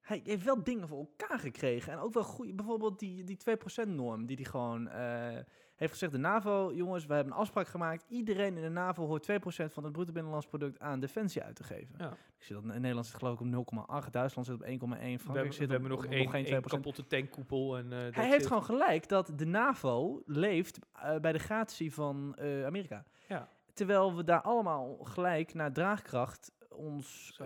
[0.00, 1.92] Hij heeft wel dingen voor elkaar gekregen.
[1.92, 2.56] En ook wel goed.
[2.56, 5.38] Bijvoorbeeld die, die 2%-norm die hij gewoon eh,
[5.82, 6.12] heeft gezegd.
[6.12, 8.04] De NAVO, jongens, we hebben een afspraak gemaakt.
[8.08, 9.34] Iedereen in de NAVO hoort 2%
[9.72, 11.94] van het bruto binnenlands product aan defensie uit te geven.
[11.98, 12.10] Ja.
[12.10, 14.10] Ik zie dat in Nederland zit geloof ik op 0,8.
[14.10, 14.68] Duitsland zit op 1,1.
[14.68, 16.48] We Frankrijk hebben, we zit op, hebben nog één, geen 2%.
[16.48, 17.76] één kapotte tankkoepel.
[17.76, 22.34] En, eh, Hij heeft gewoon gelijk dat de NAVO leeft eh, bij de gratie van
[22.36, 23.04] eh, Amerika.
[23.28, 23.48] Ja.
[23.72, 27.40] Terwijl we daar allemaal gelijk naar draagkracht ons,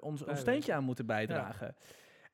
[0.00, 1.74] ons, ons steentje aan moeten bijdragen.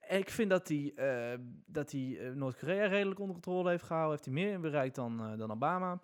[0.09, 4.11] En ik vind dat hij, eh, dat hij eh, Noord-Korea redelijk onder controle heeft gehouden.
[4.13, 6.01] Heeft hij meer bereikt dan, eh, dan Obama.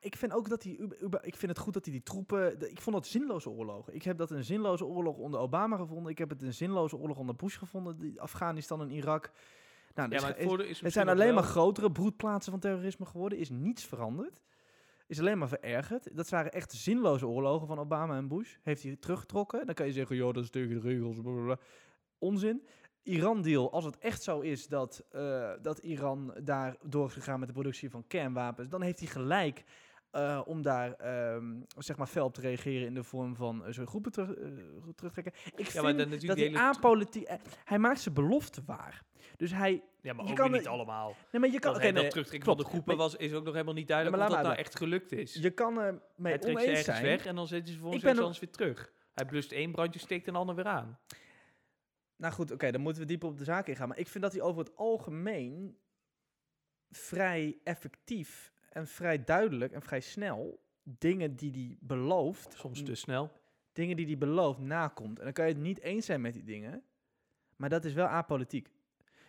[0.00, 0.72] Ik vind ook dat hij,
[1.20, 3.94] ik vind het goed dat hij die troepen, ik vond dat zinloze oorlogen.
[3.94, 6.12] Ik heb dat een zinloze oorlog onder Obama gevonden.
[6.12, 9.30] Ik heb het een zinloze oorlog onder Bush gevonden, die Afghanistan en Irak.
[9.94, 13.38] Nou, Ja, dus het voordeel is het zijn alleen maar grotere broedplaatsen van terrorisme geworden.
[13.38, 14.40] Is niets veranderd.
[15.12, 16.16] Is alleen maar verergerd.
[16.16, 18.56] Dat waren echt zinloze oorlogen van Obama en Bush.
[18.62, 19.66] Heeft hij teruggetrokken.
[19.66, 21.16] Dan kan je zeggen, joh, dat is tegen de regels.
[22.18, 22.66] Onzin.
[23.02, 27.48] Iran-deal, als het echt zo is dat, eh, dat Iran daar door is gegaan met
[27.48, 29.64] de productie van kernwapens, dan heeft hij gelijk
[30.12, 33.72] eh, om daar ehm, zeg maar fel op te reageren in de vorm van eh,
[33.72, 35.32] zo'n groepen eh, terugtrekken.
[35.56, 37.28] Ik Ja, vind maar dat hij hele- apolitiek...
[37.64, 39.02] hij maakt zijn belofte waar.
[39.36, 39.82] Dus hij...
[40.00, 41.14] Ja, maar je ook kan niet allemaal.
[41.32, 41.80] Nee, maar je kan...
[41.80, 44.22] Hè, dat terugtrekken van de groepen Maar was, is ook nog helemaal niet duidelijk Ja,
[44.24, 45.34] of maar dat nou maar echt gelukt is.
[45.34, 47.02] Je kan er mee Hij ze oneens ergens zijn.
[47.02, 48.92] weg en dan zetten ze Ik volgens anders weer terug.
[49.14, 50.98] Hij blust één brandje, steekt een ander weer aan.
[52.16, 53.88] Nou goed, oké, dan moeten we dieper op de zaak ingaan.
[53.88, 55.78] Maar ik vind dat hij over het algemeen
[56.90, 63.32] vrij effectief en vrij duidelijk en vrij snel dingen die hij belooft, Soms te snel.
[63.72, 65.18] dingen die hij belooft, nakomt.
[65.18, 66.82] En dan kan je het niet eens zijn met die dingen,
[67.56, 68.68] maar dat is wel apolitiek.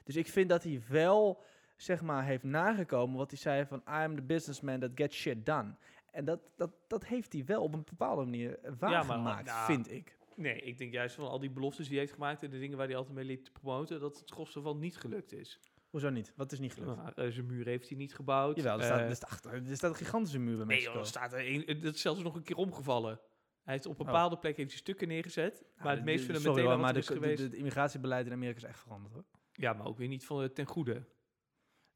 [0.03, 1.43] Dus ik vind dat hij wel,
[1.75, 5.45] zeg maar, heeft nagekomen wat hij zei van I am the businessman that gets shit
[5.45, 5.75] done.
[6.11, 10.17] En dat, dat, dat heeft hij wel op een bepaalde manier waargemaakt, nou, vind ik.
[10.35, 12.77] Nee, ik denk juist van al die beloftes die hij heeft gemaakt en de dingen
[12.77, 15.59] waar hij altijd mee liep te promoten, dat het gros ervan niet gelukt is.
[15.93, 16.33] Hoezo niet?
[16.35, 16.95] Wat is niet gelukt?
[16.95, 18.55] Nou, eh, zijn muur heeft hij niet gebouwd.
[18.55, 20.91] Jawel, er Eh, staat, er, staat, er staat een gigantische muur bij nee, Mexico.
[20.91, 23.19] joh, er staat er een, dat is zelfs nog een keer omgevallen.
[23.63, 24.05] Hij heeft op Oh.
[24.05, 25.63] bepaalde plekken heeft hij stukken neergezet.
[25.77, 27.51] Ja, maar het meest fundamentele sorry maar is de, geweest...
[27.51, 29.23] de immigratiebeleid in Amerika is echt veranderd hoor.
[29.51, 31.05] ja, maar ook weer niet van het ten goede.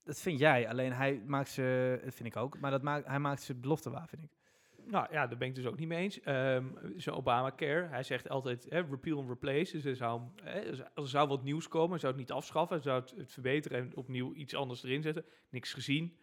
[0.04, 3.20] Dat vind jij, alleen hij maakt ze, dat vind ik ook, maar dat maakt, hij
[3.20, 4.32] maakt zijn belofte waar, vind ik.
[4.90, 6.20] Nou ja, daar ben ik dus ook niet mee eens.
[6.22, 6.66] Ehm
[6.98, 9.72] Zo'n Obamacare, hij zegt altijd hè, repeal and replace.
[9.72, 10.60] Dus er zou, hè,
[10.96, 13.78] er zou- wat nieuws komen, hij zou het niet afschaffen, hij zou het, het verbeteren
[13.80, 15.26] en opnieuw iets anders erin zetten.
[15.50, 16.18] Niks gezien.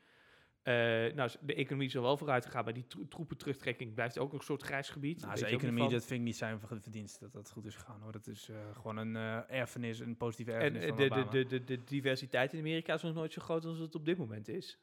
[0.63, 0.75] Eh,
[1.15, 4.31] nou, de economie is er wel vooruit gegaan, maar die tro- troepen terugtrekking blijft ook
[4.33, 5.21] nog een soort grijs gebied.
[5.21, 8.01] Nou, zijn economie, dat vind ik niet zijn ver- verdienst dat dat goed is gegaan
[8.01, 8.13] hoor.
[8.13, 11.31] Dat is eh, gewoon een eh, erfenis, een positieve En erfenis de, Obama.
[11.31, 14.05] de, de, de, de diversiteit in Amerika is nog nooit zo groot als het op
[14.05, 14.79] dit moment is.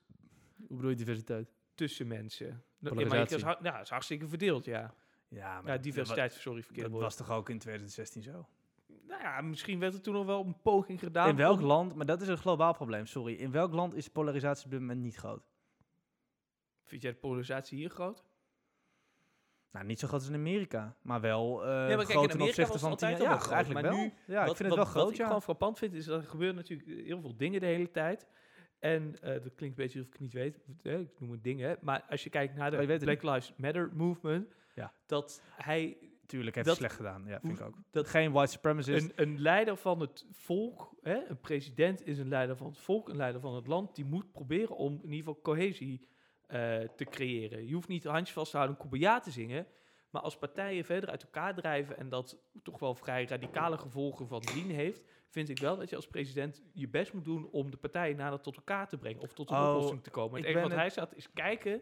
[0.68, 1.54] Hoe bedoel je diversiteit?
[1.76, 2.64] Tussen mensen.
[2.90, 3.12] Polarisatie.
[3.18, 4.94] Amerika is, hard- ja, is hartstikke verdeeld, ja.
[5.28, 7.04] Ja, maar Ja, dat- diversiteit, sorry, verkeerde Dat woord.
[7.04, 8.48] was toch ook in 2016 zo?
[9.08, 11.30] Nou ja, misschien werd er toen nog wel een poging gedaan.
[11.30, 13.34] in welk om- land, maar dat is een globaal probleem, sorry.
[13.34, 15.44] In welk land is polarisatie op dit moment niet groot?
[16.84, 18.24] Vind jij de polarisatie hier groot?
[19.72, 22.80] Nou, niet zo groot als in Amerika, maar wel eh maar kijk, in ten opzichte
[22.80, 23.22] van het tien jaar.
[23.22, 24.12] Ja, groot, eigenlijk maar wel.
[24.28, 25.26] ja, ik wat, vind het wel groot, Wat ik ja.
[25.26, 28.28] gewoon frappant vind, is dat er gebeuren natuurlijk heel veel dingen de hele tijd.
[28.82, 30.60] En eh, dat klinkt een beetje alsof ik het niet weet.
[30.82, 31.78] hè, Ik noem het dingen.
[31.82, 34.48] Maar als je kijkt naar de Black Lives Matter movement.
[34.76, 34.94] Ja.
[35.06, 37.76] Dat hij Tuurlijk heeft dat- slecht gedaan, ja, vind ik ook.
[37.92, 39.06] dat- Geen white supremacist.
[39.06, 43.10] een, een leider van het volk, hè, een president is een leider van het volk,
[43.10, 46.08] een leider van het land, die moet proberen om in ieder geval cohesie
[46.48, 47.68] eh, te creëren.
[47.68, 49.66] Je hoeft niet handjes vast te houden Kumbaya te zingen,
[50.12, 54.50] maar als partijen verder uit elkaar drijven en dat toch wel vrij radicale gevolgen van
[54.50, 57.78] dien heeft, vind ik wel dat je als president je best moet doen om de
[57.78, 60.36] partijen nader tot elkaar te brengen of tot een Oh, oplossing te komen.
[60.36, 61.82] Het enige wat het- hij staat is kijken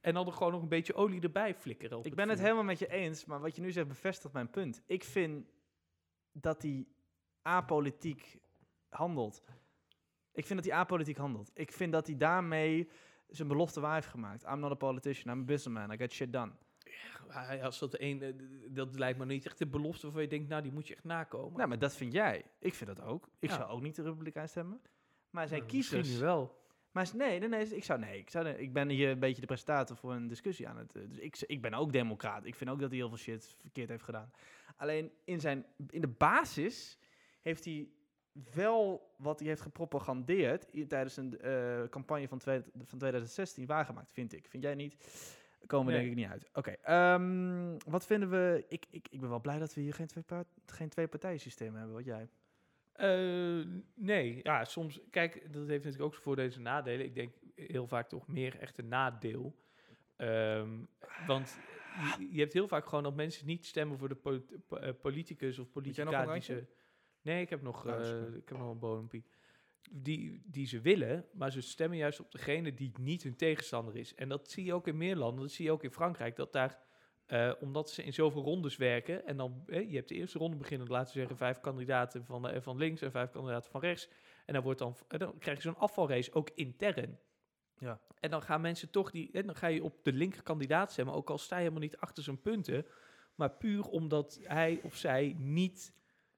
[0.00, 1.98] en dan er gewoon nog een beetje olie erbij flikkeren.
[1.98, 4.50] op Ik ben het helemaal met je eens, maar wat je nu zegt bevestigt mijn
[4.50, 4.82] punt.
[4.86, 5.46] Ik vind
[6.32, 6.86] dat hij
[7.42, 8.38] apolitiek
[8.88, 9.42] handelt.
[10.32, 11.50] Ik vind dat hij apolitiek handelt.
[11.54, 12.88] Ik vind dat hij daarmee
[13.28, 14.42] zijn belofte waar heeft gemaakt.
[14.44, 16.52] I'm not a politician, I'm a businessman, I get shit done.
[17.32, 18.32] Ja, als dat een, eh,
[18.70, 21.04] dat lijkt me niet echt de belofte waarvan je denkt, nou die moet je echt
[21.04, 21.56] nakomen.
[21.56, 22.44] Nou, maar dat vind jij.
[22.58, 23.28] Ik vind dat ook.
[23.38, 23.56] Ik Ja.
[23.56, 24.80] zou ook niet de Republikein stemmen.
[25.30, 26.18] Maar zijn Nou, misschien kiezers...
[26.20, 26.58] nu wel.
[26.92, 29.46] Maar nee, nee, nee, ik zou nee, ik zou ik ben hier een beetje de
[29.46, 30.96] presentator voor een discussie aan het.
[30.96, 32.44] eh, Dus ik, ik ben ook democraat.
[32.44, 34.30] Ik vind ook dat hij heel veel shit verkeerd heeft gedaan.
[34.76, 36.98] Alleen in zijn in de basis
[37.40, 37.88] heeft hij
[38.54, 44.32] wel wat hij heeft gepropagandeerd tijdens een eh, campagne van, twee, van 2016 waargemaakt, vind
[44.32, 44.48] ik.
[44.48, 44.94] Vind jij niet?
[45.66, 46.00] Komen we Nee.
[46.00, 46.48] denk ik niet uit.
[46.54, 48.64] Oké, ehm, wat vinden we?
[48.68, 51.40] Ik, ik, ik ben wel blij dat we hier geen twee, pa- geen twee partijen
[51.40, 51.94] systeem hebben.
[51.94, 52.28] Wat jij?
[52.92, 57.04] Eh, nee, ja, soms, kijk, dat heeft natuurlijk ook zijn voordelen en nadelen.
[57.06, 59.54] Ik denk heel vaak toch meer echt een nadeel.
[60.16, 60.78] Ehm,
[61.26, 61.58] want
[62.18, 64.92] je, je hebt heel vaak gewoon dat mensen niet stemmen voor de po- po- eh,
[65.00, 66.02] politicus of politica
[66.32, 66.66] die ze...
[67.22, 67.94] Nee, ik heb nog, eh,
[68.36, 69.24] ik heb nog een bodempie.
[69.90, 74.14] Die, die ze willen, maar ze stemmen juist op degene die niet hun tegenstander is.
[74.14, 76.52] En dat zie je ook in meer landen, dat zie je ook in Frankrijk, dat
[76.52, 76.78] daar,
[77.26, 80.56] eh, omdat ze in zoveel rondes werken, en dan, eh, je hebt de eerste ronde
[80.56, 84.08] beginnen, laten we zeggen, vijf kandidaten van, eh, van links en vijf kandidaten van rechts.
[84.46, 87.18] En dan, wordt dan, en dan krijg je zo'n afvalrace, ook intern.
[87.78, 88.00] Ja.
[88.20, 91.14] En dan gaan mensen toch die, en dan ga je op de linker kandidaat stemmen,
[91.14, 92.86] ook al sta je helemaal niet achter zijn punten,
[93.34, 95.94] maar puur omdat hij of zij niet,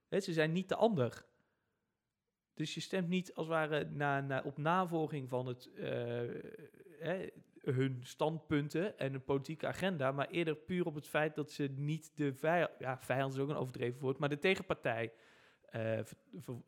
[0.09, 1.27] hè, ze zijn niet de ander.
[2.55, 5.71] Dus je stemt niet als het ware na, na, op navolging van het,
[7.01, 7.21] eh,
[7.63, 12.17] hun standpunten en een politieke agenda, maar eerder puur op het feit dat ze niet
[12.17, 15.13] de vijand, ja, vijand is ook een overdreven woord, maar de tegenpartij
[15.63, 16.05] eh, eh,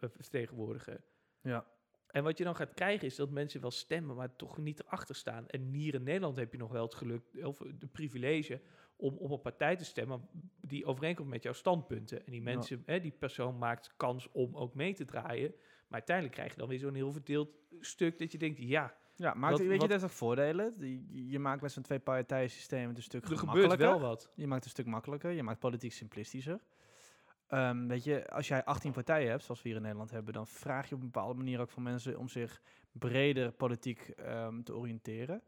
[0.01, 1.05] vertegenwoordigen.
[1.41, 1.67] Ja.
[2.07, 5.15] En wat je dan gaat krijgen is dat mensen wel stemmen, maar toch niet erachter
[5.15, 5.49] staan.
[5.49, 8.61] En hier in Nederland heb je nog wel het geluk, of de privilege,
[8.97, 10.29] om op een partij te stemmen
[10.61, 12.19] die overeenkomt met jouw standpunten.
[12.27, 12.53] En die Ja.
[12.55, 15.55] mensen, hè, die persoon maakt kans om ook mee te draaien.
[15.95, 17.49] Uiteindelijk krijg je dan weer zo'n heel verdeeld
[17.81, 20.75] stuk dat je denkt, ja, Ja, maakt, Wat- weet je, dat is ook voordelen.
[20.79, 23.89] Die, je maakt met zo'n twee partijen systeem het een stuk er gebeurt gemakkelijker.
[24.01, 24.31] wel wat.
[24.35, 25.31] Je maakt het een stuk makkelijker.
[25.31, 26.61] Je maakt politiek simplistischer.
[27.47, 30.47] Ehm, weet je, als jij 18 partijen hebt, zoals we hier in Nederland hebben, dan
[30.47, 34.75] vraag je op een bepaalde manier ook van mensen om zich breder politiek ehm, te
[34.77, 35.43] oriënteren.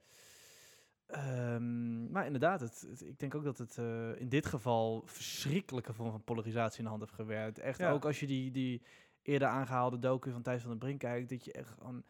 [1.07, 5.92] Ehm, maar inderdaad, het, het- ik denk ook dat het eh, in dit geval verschrikkelijke
[5.92, 7.59] vorm van polarisatie in de hand heeft gewerkt.
[7.59, 7.90] Echt Ja.
[7.92, 8.82] ook als je die, die
[9.27, 12.05] eerder aangehaalde docu van Thijs van den Brink kijkt, dat je echt gewoon,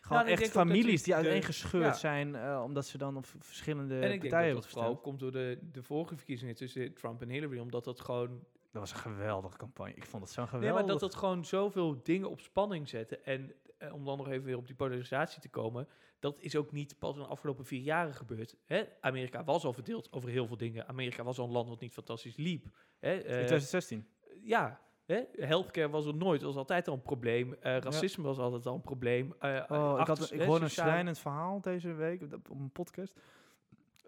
[0.00, 1.92] gewoon ik echt families die- die uiteengescheurd ja.
[1.92, 5.58] zijn, eh, omdat ze dan op verschillende En ik denk dat vooral komt door de,
[5.72, 9.94] de vorige verkiezingen tussen Trump en Hillary, omdat dat gewoon Dat was een geweldige campagne.
[9.94, 10.80] Ik vond het zo'n Nee, geweldig.
[10.80, 13.18] maar dat dat gewoon zoveel dingen op spanning zette.
[13.18, 15.88] En eh, om dan nog even weer op die polarisatie te komen.
[16.18, 18.56] Dat is ook niet pas in de afgelopen vier jaren gebeurd.
[18.64, 18.84] Hè?
[19.00, 20.88] Amerika was al verdeeld over heel veel dingen.
[20.88, 22.66] Amerika was al een land wat niet fantastisch liep.
[22.98, 23.12] Hè?
[23.12, 24.08] In Eh, 2016.
[24.42, 25.22] ja, hè?
[25.36, 26.42] healthcare was er nooit.
[26.42, 27.54] was altijd al een probleem.
[27.60, 29.34] Eh, racisme was altijd al een probleem.
[29.38, 33.14] Eh, Oh, ik, had, ik hoorde een schrijnend verhaal deze week op een podcast.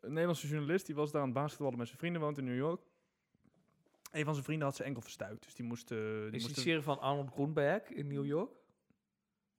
[0.01, 2.57] Een Nederlandse journalist die was daar aan het basketballen met zijn vrienden, woont in New
[2.57, 2.81] York.
[4.13, 5.91] Een van zijn vrienden had zijn enkel verstuikt, dus die moest...
[5.91, 8.53] eh, die Is moest van Arnold Groenberg in New York?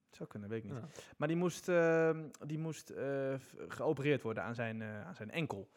[0.10, 0.80] Zou kunnen, weet ik niet.
[0.82, 0.88] Ja.
[1.18, 2.92] Maar die moest, ehm, die moest
[3.38, 5.70] v- geopereerd worden aan zijn, aan zijn enkel.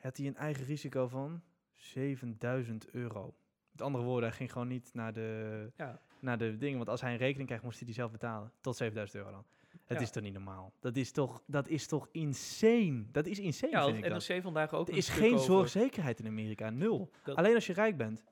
[0.00, 1.42] Had hij een eigen risico van
[1.74, 3.34] 7000 euro.
[3.72, 6.00] Met andere woorden, hij ging gewoon niet naar de, Ja.
[6.20, 6.76] naar de dingen.
[6.76, 8.52] Want als hij een rekening krijgt, moest hij die zelf betalen.
[8.60, 9.44] Tot 7000 euro dan.
[9.84, 10.04] Het Ja.
[10.06, 10.72] is toch niet normaal?
[10.80, 13.04] Dat is toch, dat is toch insane?
[13.10, 14.42] Dat is insane, Ja, vind ik dat.
[14.42, 16.70] Vandaag ook Er is geen over- zorgzekerheid in Amerika.
[16.70, 17.10] Nul.
[17.24, 18.24] Dat- Alleen als je rijk bent.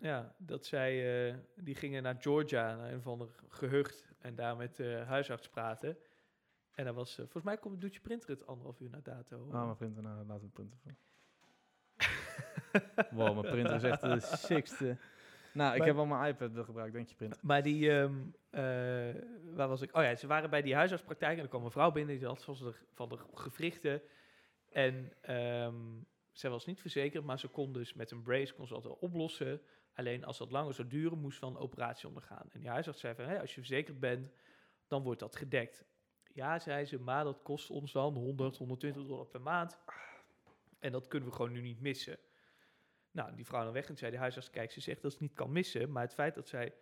[0.00, 4.56] Ja, dat zij, eh, die gingen naar Georgia, naar een of ander gehucht, en daar
[4.56, 5.96] met de huisarts praten.
[6.74, 9.36] En dat was, eh, volgens mij komt, doet je printer het anderhalf uur na dato.
[9.38, 10.78] Oh, mijn printer, nou, laten we printen.
[13.10, 14.96] wow, mijn printer is echt de sixte.
[15.52, 17.38] Nou, ik Maar- heb al mijn iPad gebruikt, denk je, printer.
[17.42, 18.14] Maar die, ehm,
[18.50, 19.22] eh,
[19.54, 19.96] waar was ik?
[19.96, 22.44] Oh ja, ze waren bij die huisartspraktijk en er kwam een vrouw binnen die had
[22.44, 24.02] van de, van de gewrichten.
[24.70, 25.74] En ehm
[26.32, 28.98] zij was niet verzekerd, maar ze kon dus met een brace kon ze dat wel
[29.00, 29.60] oplossen.
[29.94, 32.46] Alleen als dat langer zou duren, moest ze wel een operatie ondergaan.
[32.52, 34.30] En die huisarts zei van, hé, als je verzekerd bent,
[34.86, 35.84] dan wordt dat gedekt.
[36.32, 39.78] Ja, zei ze, maar dat kost ons dan 100, 120 dollar per maand.
[40.78, 42.18] En dat kunnen we gewoon nu niet missen.
[43.10, 45.34] Nou, die vrouw dan weg en zei de huisarts, kijk, ze zegt dat ze niet
[45.34, 45.92] kan missen.
[45.92, 46.74] Maar het feit dat zij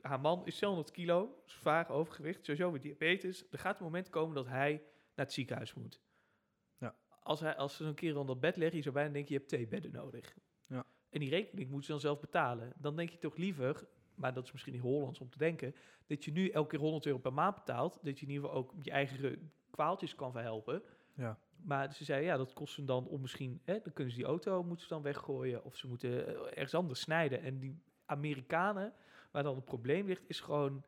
[0.00, 3.44] haar man is 200 kilo, zwaar overgewicht, sowieso weer diabetes.
[3.50, 4.72] Er gaat een moment komen dat hij
[5.14, 6.00] naar het ziekenhuis moet.
[6.78, 6.96] Ja.
[7.22, 9.48] Als, hij, als ze zo'n keer onder bed leggen, je zou bijna denken, je hebt
[9.48, 10.36] twee bedden nodig.
[10.66, 10.86] Ja.
[11.10, 12.72] En die rekening moet ze dan zelf betalen.
[12.76, 15.74] Dan denk je toch liever, maar dat is misschien niet Hollands om te denken,
[16.06, 18.62] dat je nu elke keer 100 euro per maand betaalt, dat je in ieder geval
[18.62, 20.82] ook je eigen kwaaltjes kan verhelpen.
[21.14, 21.38] Ja.
[21.62, 24.28] Maar ze zei, ja, dat kost ze dan om misschien, hè, dan kunnen ze die
[24.28, 27.42] auto moeten ze dan weggooien of ze moeten eh, ergens anders snijden.
[27.42, 28.92] En die Amerikanen,
[29.30, 30.84] waar dan het probleem ligt, is gewoon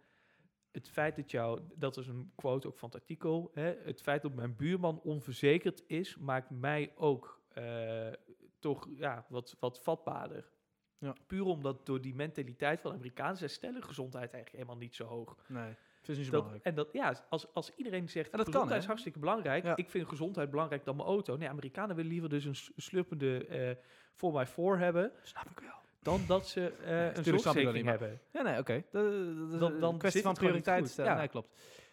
[0.70, 4.22] het feit dat jou, dat is een quote ook van het artikel, hè, het feit
[4.22, 8.12] dat mijn buurman onverzekerd is, maakt mij ook eh,
[8.58, 10.50] toch ja, wat, wat vatbaarder.
[10.98, 11.14] Ja.
[11.26, 15.36] Puur omdat door die mentaliteit van Amerikanen, zij stellen gezondheid eigenlijk helemaal niet zo hoog.
[15.48, 16.64] Nee, Dat, belangrijk.
[16.64, 18.78] en dat, ja, als, als iedereen zegt, En dat kan, gezondheid hè?
[18.80, 19.64] is hartstikke belangrijk.
[19.64, 19.76] Ja.
[19.76, 21.36] Ik vind gezondheid belangrijk dan mijn auto.
[21.36, 23.76] Nee, Amerikanen willen liever dus een slurpende eh
[24.46, 25.74] 4x4 hebben, Snap ik wel.
[26.02, 28.20] dan dat ze eh tuurlijk een zorgverzekering hebben.
[28.32, 28.82] Ja, nee, oké.
[28.90, 29.02] Dat,
[29.60, 30.34] Dan- een dan kwestie van
[30.80, 30.90] goed.
[30.90, 31.10] stellen.
[31.10, 31.16] Ja.
[31.18, 31.48] Nee, klopt.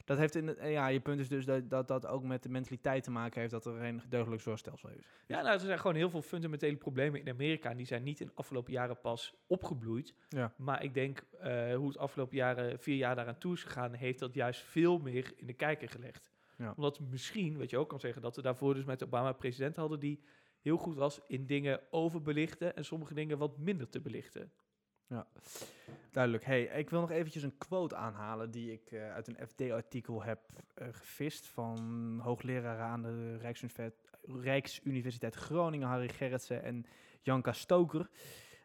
[0.07, 2.49] Dat heeft in, eh, ja, je punt is dus dat, dat dat ook met de
[2.49, 5.05] mentaliteit te maken heeft dat er geen deugdelijk zorgstelsel is.
[5.25, 7.69] Ja, nou, er zijn gewoon heel veel fundamentele problemen in Amerika.
[7.69, 10.15] En die zijn niet in de afgelopen jaren pas opgebloeid.
[10.29, 10.53] Ja.
[10.57, 14.19] Maar ik denk eh, hoe het afgelopen jaren, vier jaar daaraan toe is gegaan, heeft
[14.19, 16.31] dat juist veel meer in de kijker gelegd.
[16.57, 16.73] Ja.
[16.75, 19.99] Omdat misschien, wat je ook kan zeggen, dat we daarvoor dus met Obama president hadden
[19.99, 20.23] die
[20.61, 24.51] heel goed was in dingen overbelichten en sommige dingen wat minder te belichten.
[26.11, 26.45] Duidelijk.
[26.45, 30.39] Hey, ik wil nog eventjes een quote aanhalen die ik eh, uit een FD-artikel heb
[30.73, 33.37] eh, gevist van hoogleraar aan de
[34.41, 36.85] Rijksuniversiteit, Groningen, Harry Gerritsen en
[37.21, 38.09] Janka Stoker.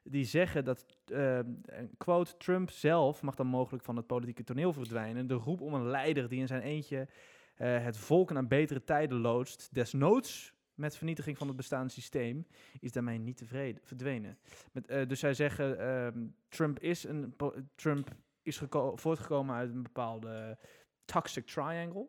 [0.05, 5.27] Die zeggen dat, een quote, Trump zelf mag dan mogelijk van het politieke toneel verdwijnen.
[5.27, 7.09] De roep om een leider die in zijn eentje
[7.55, 12.47] eh, het volk naar betere tijden loodst, desnoods met vernietiging van het bestaande systeem,
[12.81, 14.39] is daarmee niet tevreden, verdwenen.
[14.73, 17.35] Met, eh, dus zij zeggen, ehm, Trump is, een,
[17.75, 18.11] Trump
[18.43, 20.59] is geko- voortgekomen uit een bepaalde
[21.05, 22.09] toxic triangle.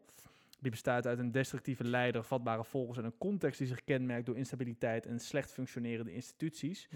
[0.60, 4.38] Die bestaat uit een destructieve leider, vatbare volgers en een context die zich kenmerkt door
[4.38, 6.90] instabiliteit en slecht functionerende instituties.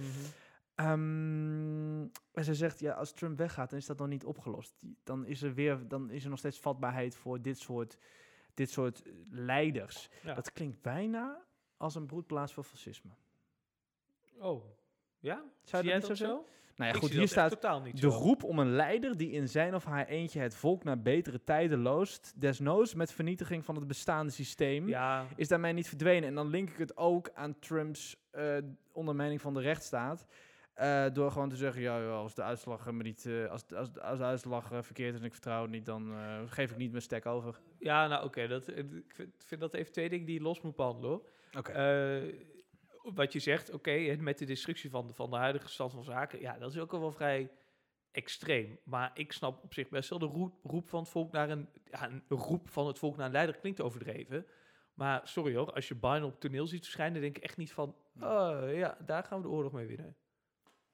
[0.76, 2.02] Ehm,
[2.32, 4.84] en ze zegt, ja, als Trump weggaat, dan is dat nog niet opgelost.
[5.04, 7.98] Dan is er weer, dan is er nog steeds vatbaarheid voor dit soort,
[8.54, 10.10] dit soort eh, leiders.
[10.24, 10.34] Ja.
[10.34, 11.46] Dat klinkt bijna
[11.78, 13.12] als een broedplaats voor fascisme.
[14.40, 14.64] Oh,
[15.20, 15.44] ja?
[15.64, 16.46] Zou je jij dat zo zo?
[16.76, 19.50] Nou ja, Ik goed, hier staat totaal niet de roep om een leider die in
[19.50, 23.88] zijn of haar eentje het volk naar betere tijden loost, desnoods met vernietiging van het
[23.88, 26.30] bestaande systeem, Ja, is daarmee niet verdwenen.
[26.30, 28.58] En dan link ik het ook aan Trumps eh,
[28.92, 30.26] ondermijning van de rechtsstaat.
[30.74, 33.74] eh, door gewoon te zeggen, ja, ja, als de uitslag, eh, me niet, eh, als,
[33.74, 36.78] als, als de uitslag verkeerd is en ik vertrouw het niet, dan eh, geef ik
[36.78, 37.60] niet mijn stek over.
[37.80, 40.76] ja nou oké, dat ik vind, vind dat even twee dingen die je los moet
[40.76, 41.10] behandelen.
[41.10, 41.30] hoor.
[41.52, 42.24] Eh,
[43.14, 46.40] wat je zegt, oké, met de destructie van de, van de huidige stand van zaken,
[46.40, 47.52] ja, dat is ook al wel vrij
[48.12, 48.80] extreem.
[48.84, 51.70] Maar ik snap op zich best wel de roep, roep van het volk naar een,
[51.84, 54.46] ja, een roep van het volk naar een leider klinkt overdreven.
[54.94, 57.96] Maar sorry hoor, als je Biden op toneel ziet verschijnen, denk ik echt niet van,
[58.20, 60.16] oh ja, daar gaan we de oorlog mee winnen.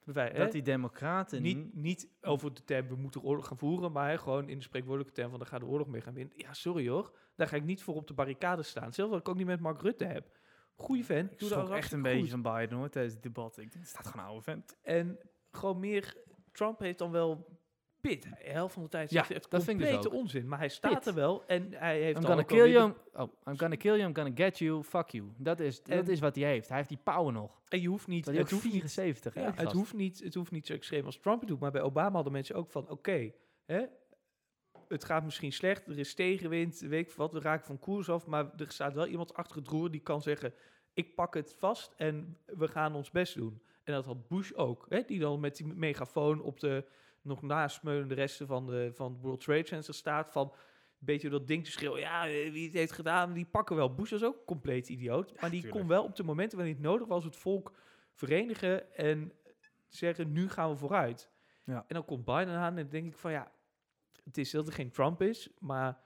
[0.03, 0.37] Wij, hè?
[0.37, 4.17] dat die democraten niet, niet over de term we moeten oorlog gaan voeren, maar hè,
[4.17, 6.33] gewoon in de spreekwoordelijke term van daar gaan de oorlog mee gaan winnen.
[6.37, 8.93] Ja, sorry hoor, daar ga ik niet voor op de barricade staan.
[8.93, 10.37] Zelfs wat ik ook niet met Mark Rutte heb.
[10.75, 13.57] Goeie vent, Ik doe dat echt een beetje van Biden hoor, tijdens het debat.
[13.57, 14.77] Ik denk, het staat gewoon een oude vent.
[14.81, 15.19] En
[15.51, 16.17] gewoon meer,
[16.51, 17.45] Trump heeft dan wel
[18.01, 18.23] pit.
[18.23, 20.13] De helft van de tijd Ja, echt dat vind ik dus ook.
[20.13, 20.47] onzin.
[20.47, 21.05] Maar hij staat Pit.
[21.05, 22.93] er wel en hij heeft I'm gonna kill you.
[23.13, 24.07] oh, I'm gonna kill you.
[24.07, 24.83] I'm gonna get you.
[24.83, 25.31] Fuck you.
[25.37, 26.67] Dat is, dat is wat hij heeft.
[26.67, 27.61] Hij heeft die power nog.
[27.67, 29.33] En je hoeft niet, het hoeft niet 74.
[29.33, 31.59] hè, Ja, het hoeft, niet, het hoeft niet zo extreem als Trump het doet.
[31.59, 32.89] Maar bij Obama hadden mensen ook van...
[32.89, 33.31] Oké,
[33.65, 33.85] hè,
[34.87, 35.87] het gaat misschien slecht.
[35.87, 37.31] Er is tegenwind, weet ik wat.
[37.31, 38.25] We raken van koers af.
[38.25, 40.53] Maar er staat wel iemand achter het roer die kan zeggen...
[40.93, 43.61] Ik pak het vast en we gaan ons best doen.
[43.83, 44.85] En dat had Bush ook.
[44.89, 46.85] Hè, die dan met die megafoon op de
[47.21, 50.29] nog nasmeulende resten van de, van het World Trade Center staat.
[50.29, 51.99] Van een beetje dat ding te schreeuwen.
[51.99, 53.93] Ja, wie het heeft gedaan, die pakken wel.
[53.93, 55.41] Bush was ook compleet idioot.
[55.41, 55.81] Maar die tuurlijk.
[55.81, 57.23] kon wel op de momenten wanneer het nodig was...
[57.23, 57.73] het volk
[58.13, 59.31] verenigen en
[59.87, 61.31] zeggen, nu gaan we vooruit.
[61.63, 61.85] Ja.
[61.87, 63.51] En dan komt Biden aan en denk ik van ja,
[64.23, 66.01] het is dat er geen Trump is, maar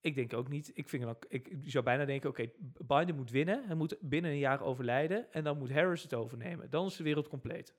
[0.00, 0.70] Ik denk ook niet.
[0.74, 2.50] Ik, vind ook, ik zou bijna denken, oké,
[2.86, 3.64] Biden moet winnen.
[3.66, 5.32] Hij moet binnen een jaar overlijden.
[5.32, 6.70] En dan moet Harris het overnemen.
[6.70, 7.74] Dan is de wereld compleet.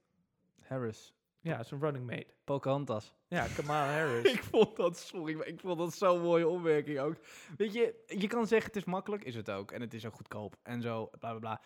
[0.61, 1.13] Harris.
[1.39, 2.34] Ja, zijn running mate.
[2.43, 3.13] Pocahontas.
[3.28, 4.32] Ja, Kamala Harris.
[4.34, 7.15] ik vond dat, sorry, maar ik vond dat zo'n mooie opmerking ook.
[7.57, 9.71] Weet je, je kan zeggen het is makkelijk, is het ook.
[9.71, 11.61] En het is ook goedkoop en zo, bla bla bla.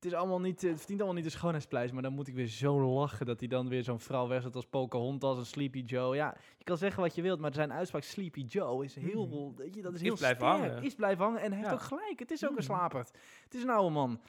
[0.00, 2.46] Het, is allemaal niet, het verdient allemaal niet de schoonheidsprijs, maar dan moet ik weer
[2.46, 6.14] zo lachen dat hij dan weer zo'n vrouw wegzet als Pocahontas en Sleepy Joe.
[6.16, 9.74] Ja, je kan zeggen wat je wilt, maar zijn uitspraak Sleepy Joe is heel, weet
[9.74, 10.60] je, dat is Is heel blijven sterk.
[10.70, 10.82] hangen.
[10.82, 12.18] Is blijven hangen en hij heeft ook gelijk.
[12.18, 12.64] Het is ook een Mhm.
[12.64, 13.10] slaperd.
[13.44, 14.20] Het is een oude man.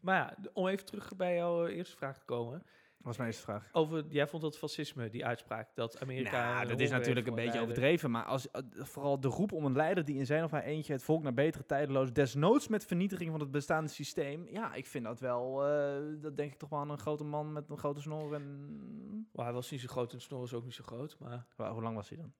[0.00, 2.62] Maar ja, om even terug bij jouw eerste vraag te komen.
[3.02, 3.68] Was mijn eerste vraag.
[3.72, 6.54] Over, jij vond dat fascisme, die uitspraak, dat Amerika...
[6.54, 7.68] Nou, dat is natuurlijk een beetje leider.
[7.70, 8.10] overdreven.
[8.10, 10.92] Maar als, eh, vooral de roep om een leider die in zijn of haar eentje
[10.92, 14.48] het volk naar betere tijdeloos, desnoods met vernietiging van het bestaande systeem.
[14.48, 17.52] Ja, ik vind dat wel, eh, dat denk ik toch wel aan een grote man
[17.52, 18.34] met een grote snor.
[18.34, 19.28] En...
[19.32, 21.16] Maar hij was niet zo groot en de snor is ook niet zo groot.
[21.18, 22.32] Maar hoe lang was hij dan?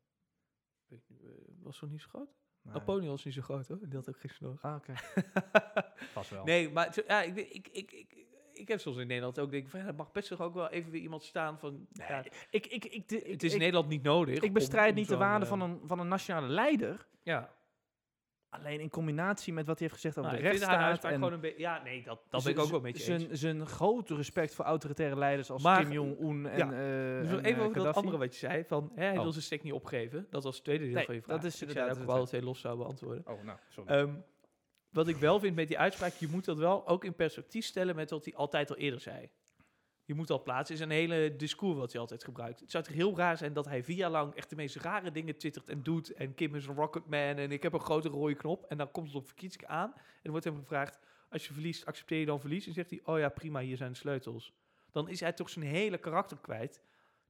[0.91, 0.97] eh,
[1.63, 2.39] was zo niet zo groot?
[2.63, 2.75] Nee.
[2.75, 4.59] Napoleon was niet zo groot hoor, die had ook geen snor.
[4.61, 4.93] Ah, oké.
[6.13, 6.45] Vast wel.
[6.45, 8.27] nee, maar ja, ik, weet- ik, ik, ik,
[8.61, 10.69] ik heb soms in Nederland ook denk van, ja, er mag best toch ook wel
[10.69, 13.89] even weer iemand staan van, ja, Ik, ik, ik, de- het is ik, in Nederland
[13.89, 14.39] niet nodig.
[14.43, 17.07] ik bestrijd om niet de waarde eh, van een, van een nationale leider.
[17.23, 17.59] Ja,
[18.53, 21.05] Alleen in combinatie met wat hij heeft gezegd over nou, de rechtsstaat.
[21.05, 23.23] En gewoon een beetje, ja, nee, dat, dat ben ik ook wel met je eens.
[23.25, 26.65] zijn, zijn grote respect voor autoritaire leiders als Maar- Kim Jong-un en, ja.
[26.65, 29.23] eh Dus en even eh, over dat andere wat je zei, van hè, hij Oh.
[29.23, 30.27] wil zijn stek niet opgeven.
[30.31, 31.37] Dat was het tweede deel Nee, van je vraag.
[31.37, 33.23] dat is ik zei inderdaad dat ik het wel twee los zou beantwoorden.
[33.27, 33.91] Oh, nou, sorry.
[33.95, 34.15] Ehm,
[34.91, 37.97] wat ik wel vind met die uitspraak, je moet dat wel ook in perspectief stellen
[37.97, 39.31] met wat hij altijd al eerder zei.
[40.05, 42.61] Je moet al plaatsen, is een hele discours wat hij altijd gebruikt.
[42.61, 45.11] Het zou toch heel raar zijn dat hij vier jaar lang echt de meest rare
[45.11, 46.13] dingen twittert en doet.
[46.13, 48.65] En Kim is een rocketman en ik heb een grote rode knop.
[48.65, 52.19] En dan komt het op verkiezingen aan en wordt hem gevraagd, als je verliest, accepteer
[52.19, 52.67] je dan verlies?
[52.67, 54.53] En zegt hij, oh ja, prima, hier zijn de sleutels.
[54.91, 56.83] Dan is hij toch zijn hele karakter kwijt.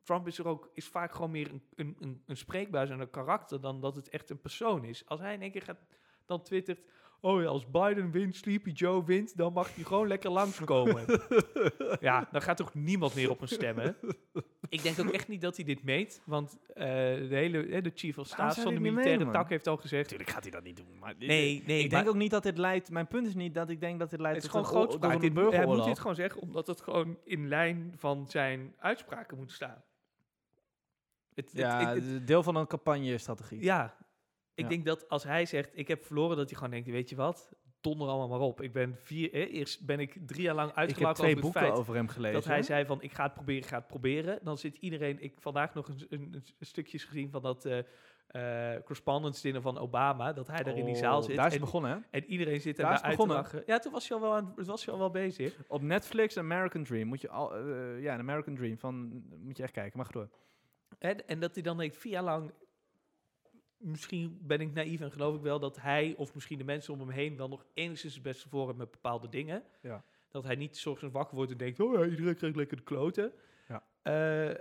[0.03, 3.11] Trump is er ook is vaak gewoon meer een, een, een, een spreekbuis en een
[3.11, 5.07] karakter dan dat het echt een persoon is.
[5.07, 5.85] Als hij in één keer gaat,
[6.27, 6.81] dan twittert,
[7.21, 11.05] oh ja, als Biden wint, Sleepy Joe wint, dan mag hij gewoon lekker langskomen.
[12.01, 13.97] ja, dan gaat toch niemand meer op hem stemmen.
[14.69, 17.93] Ik denk ook echt niet dat hij dit meet, want eh, de hele eh, de
[17.95, 20.03] chief of staff van de militaire tak heeft al gezegd.
[20.03, 20.99] Natuurlijk gaat hij dat niet doen.
[21.01, 22.91] Maar Nee, nee, ik denk ook niet dat dit leidt.
[22.91, 24.83] Mijn punt is niet dat ik denk dat dit leidt het is tot gewoon
[25.21, 29.53] Dit- Hij moet dit gewoon zeggen, omdat het gewoon in lijn van zijn uitspraken moet
[29.53, 29.83] staan.
[31.35, 33.63] Het, Ja, het- het- de- deel van een campagne-strategie.
[33.63, 33.97] ja,
[34.55, 34.69] ik Ja.
[34.69, 37.53] denk dat als hij zegt, ik heb verloren, dat hij gewoon denkt, weet je wat,
[37.81, 38.61] donder allemaal maar op.
[38.61, 41.43] Ik ben vier, eh, eerst ben ik drie jaar lang ik heb uitgelachen twee over
[41.45, 42.35] het boeken feit over hem gelezen.
[42.35, 44.39] dat hij zei van, ik ga het proberen, ik ga het proberen.
[44.43, 47.79] Dan zit iedereen, ik vandaag nog een, een, een stukjes gezien van dat eh
[48.31, 51.37] eh, correspondence dinner van Obama, dat hij daar in die zaal Oh, zit.
[51.37, 51.99] Daar is en, begonnen, hè?
[52.19, 53.37] en iedereen zit Daar daar is uit te begonnen.
[53.43, 53.63] lachen.
[53.67, 55.57] Ja, toen was je al wel, aan, was je al wel bezig.
[55.69, 57.09] Op Netflix, American Dream.
[57.09, 58.79] Moet je al, eh, ja, een American Dream.
[58.79, 59.99] Van, moet je echt kijken.
[59.99, 60.29] Mag door.
[60.99, 62.53] En, en dat hij dan denkt, vier jaar lang,
[63.81, 67.01] misschien ben ik naïef en geloof ik wel dat hij of misschien de mensen om
[67.01, 69.63] hem heen wel nog enigszins het beste voor hebben met bepaalde dingen.
[69.81, 70.05] Ja.
[70.29, 73.33] Dat hij niet zorgens wakker wordt en denkt, oh ja, iedereen krijgt lekker de kloten.
[73.69, 73.83] Ja.
[74.03, 74.55] Eh,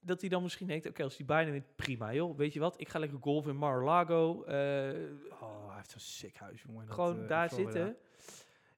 [0.00, 2.36] dat hij dan misschien denkt, oké, als die bijna wint, prima joh.
[2.36, 4.42] Weet je wat, ik ga lekker golven in Mar-a-Lago.
[4.44, 4.54] eh,
[5.40, 6.92] Oh, hij heeft zo'n sick huis, jongen.
[6.92, 7.96] Gewoon eh, daar zitten.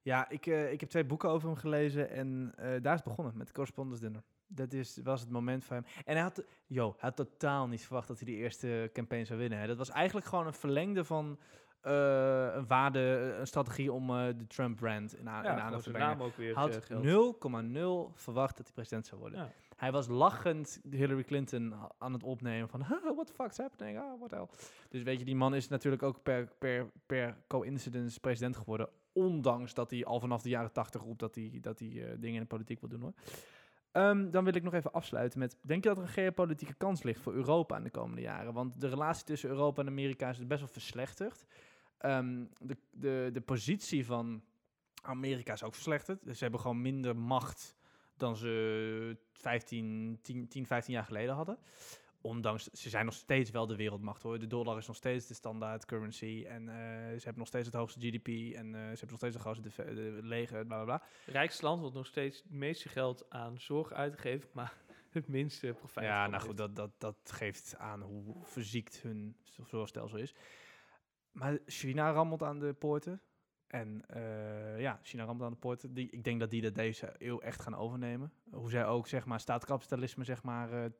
[0.01, 3.47] Ja, ik, ik heb twee boeken over hem gelezen en daar is het begonnen met
[3.47, 4.23] de Correspondence Dinner.
[4.55, 5.85] Dat is, was het moment van hem.
[6.05, 9.39] En hij had, yo, hij had totaal niet verwacht dat hij die eerste campaign zou
[9.39, 9.59] winnen.
[9.59, 9.67] Hè.
[9.67, 11.39] Dat was eigenlijk gewoon een verlengde van
[11.81, 15.91] eh, een waarde, een strategie om eh, de Trump-brand in, in Ja, gewoon aandacht te
[15.91, 16.19] brengen.
[16.19, 18.11] ook weer Hij eh, had geld.
[18.13, 19.39] 0,0 verwacht dat hij president zou worden.
[19.39, 19.51] Ja.
[19.75, 23.97] Hij was lachend Hillary Clinton aan het opnemen van, "Huh, what the fuck's happening?
[23.97, 24.47] Ah, what hell.
[24.89, 28.89] Dus weet je, die man is natuurlijk ook per, per, per coincidence president geworden.
[29.13, 32.35] Ondanks dat hij al vanaf de jaren tachtig roept dat hij, dat hij eh, dingen
[32.35, 33.13] in de politiek wil doen hoor.
[33.91, 37.03] Ehm, dan wil ik nog even afsluiten met, denk je dat er een geopolitieke kans
[37.03, 38.53] ligt voor Europa in de komende jaren?
[38.53, 41.45] Want de relatie tussen Europa en Amerika is best wel verslechterd.
[41.97, 44.43] Ehm, de, de, de positie van
[45.01, 46.21] Amerika is ook verslechterd.
[46.23, 47.75] Ze hebben gewoon minder macht
[48.17, 51.57] dan ze 15, 10, 10, 15 jaar geleden hadden.
[52.21, 54.39] Ondanks, ze zijn nog steeds wel de wereldmacht hoor.
[54.39, 56.45] De dollar is nog steeds de standaard currency.
[56.47, 56.75] En eh,
[57.17, 58.27] ze hebben nog steeds het hoogste GDP.
[58.55, 61.07] En eh, ze hebben nog steeds de grootste de leger, bla bla bla.
[61.25, 64.73] Rijkste land wat nog steeds het meeste geld aan zorg uitgeeft, maar
[65.09, 66.07] het minste profijt.
[66.07, 69.35] Ja, nou goed, dat, dat, dat geeft aan hoe verziekt hun
[69.67, 70.35] zorgstelsel is.
[71.31, 73.21] Maar China rammelt aan de poorten.
[73.67, 75.93] En eh, ja, China rammelt aan de poorten.
[75.93, 78.33] Die, ik denk dat die dat deze eeuw echt gaan overnemen.
[78.51, 80.91] Hoe zij ook, zeg maar, staatkapitalisme, zeg maar,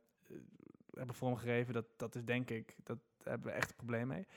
[0.94, 1.74] hebben vormgegeven.
[1.74, 4.28] Dat, dat is denk ik, dat hebben we echt een probleem mee.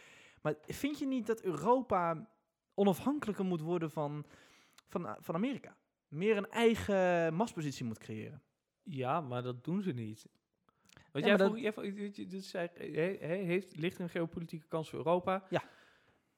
[0.42, 2.28] Maar vind je niet dat Europa
[2.74, 4.24] onafhankelijker moet worden van,
[4.88, 5.76] van, van Amerika?
[6.08, 8.42] Meer een eigen machtspositie moet creëren?
[8.82, 10.26] Ja, maar dat doen ze niet.
[11.12, 12.52] Want Ja, jij maar vroeg, jij dit
[13.20, 15.44] heeft, ligt een geopolitieke kans voor Europa?
[15.50, 15.62] Ja.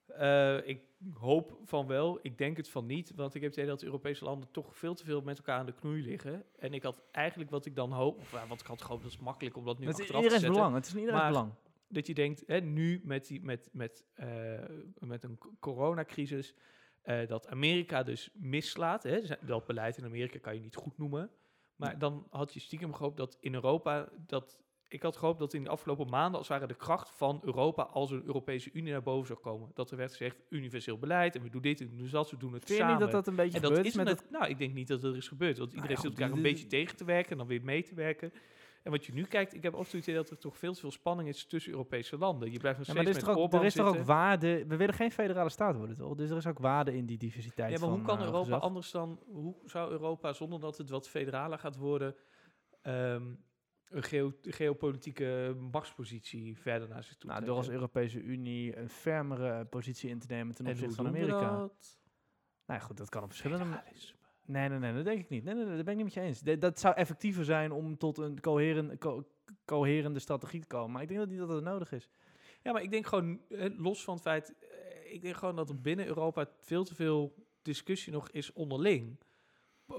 [0.06, 0.80] Eh, ik
[1.14, 2.18] hoop van wel.
[2.22, 3.12] Ik denk het van niet.
[3.14, 5.58] Want ik heb het idee dat de Europese landen toch veel te veel met elkaar
[5.58, 6.44] aan de knoei liggen.
[6.58, 8.18] En ik had eigenlijk wat ik dan hoop...
[8.18, 10.30] Of ja, wat ik had gehoopt, dat is makkelijk om dat nu Het achteraf te
[10.30, 10.50] zetten.
[10.52, 10.74] belang.
[10.74, 11.52] Het is in Maar- belang.
[11.88, 14.60] Dat je denkt, hè, nu met, die, met, met, eh,
[14.98, 16.54] met een coronacrisis...
[17.02, 19.02] eh, dat Amerika dus mislaat.
[19.02, 21.30] Hè, dat beleid in Amerika kan je niet goed noemen.
[21.76, 24.08] Maar dan had je stiekem gehoopt dat in Europa...
[24.26, 24.58] Dat,
[24.88, 26.38] ik had gehoopt dat in de afgelopen maanden...
[26.38, 29.70] als het ware de kracht van Europa als een Europese Unie naar boven zou komen.
[29.74, 31.36] Dat er werd gezegd, universeel beleid...
[31.36, 32.92] en we doen dit en we doen dat, we doen het Vind samen.
[32.92, 34.30] niet dat dat een beetje en dat gebeurt is met het...
[34.30, 35.58] Nou, ik denk niet dat dat er is gebeurd.
[35.58, 37.30] Want iedereen ja, zit elkaar een beetje tegen te werken...
[37.30, 38.32] en dan weer mee te werken...
[38.82, 40.80] En wat je nu kijkt, ik heb ook het idee dat er toch veel te
[40.80, 42.52] veel spanning is tussen Europese landen.
[42.52, 44.06] Je blijft nog Ja, steeds maar er is, met toch ook, er is toch ook
[44.06, 44.66] waarde...
[44.66, 46.14] We willen geen federale staat worden, toch?
[46.14, 48.90] Dus er is ook waarde in die diversiteit Ja, maar hoe kan eh, Europa anders
[48.90, 49.20] dan...
[49.26, 52.14] Hoe zou Europa, zonder dat het wat federaler gaat worden...
[52.82, 53.22] ehm,
[53.90, 57.68] een geo- geopolitieke machtspositie verder naar zich toe Nou, door als?
[57.68, 61.58] Europese Unie een fermere positie in te nemen ten En opzichte van Amerika.
[61.58, 61.98] dat?
[62.66, 63.64] Nou ja, goed, dat kan op verschillende...
[63.64, 64.18] Federalisme.
[64.44, 65.44] Nee, nee, nee, dat denk ik niet.
[65.44, 66.40] Nee, nee, nee, dat ben ik niet met je eens.
[66.40, 69.26] De- dat zou effectiever zijn om tot een coheren, co-
[69.64, 70.90] coherende strategie te komen.
[70.90, 72.08] Maar ik denk dat niet dat dat nodig is.
[72.62, 74.54] Ja, maar ik denk gewoon, eh, los van het feit...
[74.58, 79.18] eh, ik denk gewoon dat er binnen Europa veel te veel discussie nog is onderling.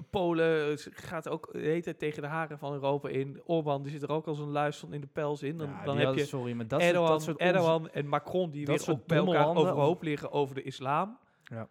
[0.10, 3.42] Polen eh, gaat ook de hele tijd tegen de haren van Europa in.
[3.46, 5.58] Orbán, die zit er ook als een luis van in de pels in.
[5.58, 8.52] Dan, Ja, dan heb je Sorry, maar dat soort- Erdogan, dat soort Erdogan en Macron
[8.52, 11.20] die weer ook bij elkaar overhoop liggen over de islam.
[11.44, 11.70] Ja.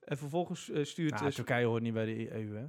[0.00, 1.20] En vervolgens eh, stuurt...
[1.20, 2.64] Nou, Turkije hoort niet bij de EU, hè?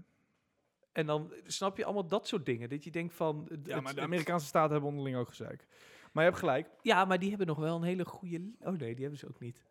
[0.92, 2.70] en dan snap je allemaal dat soort dingen.
[2.70, 3.46] Dat je denkt van...
[3.50, 5.68] het- Ja, maar de Amerikaanse staten hebben onderling ook gezeik.
[6.12, 6.70] Maar je hebt gelijk.
[6.82, 8.52] Ja, maar die hebben nog wel een hele goede...
[8.60, 9.66] Oh nee, die hebben ze ook niet.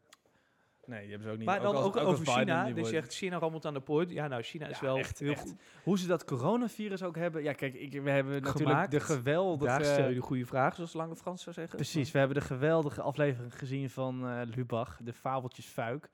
[0.87, 1.47] Nee, die hebben ze ook niet.
[1.47, 2.65] maar dan als- ook, over Biden, China.
[2.65, 4.11] die Dus je wordt- zegt, China rammelt aan de poort.
[4.11, 5.41] Ja, nou, China is Ja, wel echt, heel echt.
[5.41, 5.55] goed.
[5.83, 7.43] Hoe ze dat coronavirus ook hebben.
[7.43, 9.65] Ja, kijk, ik, we hebben natuurlijk de geweldige...
[9.67, 11.77] Daar stel je de goede vraag, zoals Lange Frans zou zeggen.
[11.77, 16.11] Precies, we hebben de geweldige aflevering gezien van eh Lubach, de fabeltjes Fuik.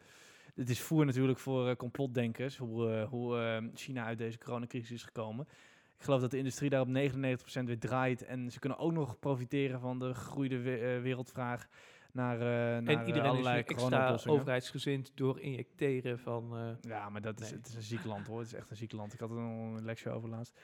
[0.54, 4.90] Het is voer natuurlijk voor eh, complotdenkers, hoe, eh, hoe eh, China uit deze coronacrisis
[4.90, 5.46] is gekomen.
[5.98, 8.24] Ik geloof dat de industrie daar op 99% weer draait.
[8.24, 11.68] En ze kunnen ook nog profiteren van de gegroeide eh, wereldvraag
[12.12, 16.56] naar, eh naar En eh, iedereen is allerlei nu extra overheidsgezind door injecteren van...
[16.56, 17.58] eh, Ja, maar dat is, Nee.
[17.58, 18.38] het is een ziek land hoor.
[18.38, 19.12] Het is echt een ziek land.
[19.12, 20.60] Ik had er een lecture over laatst.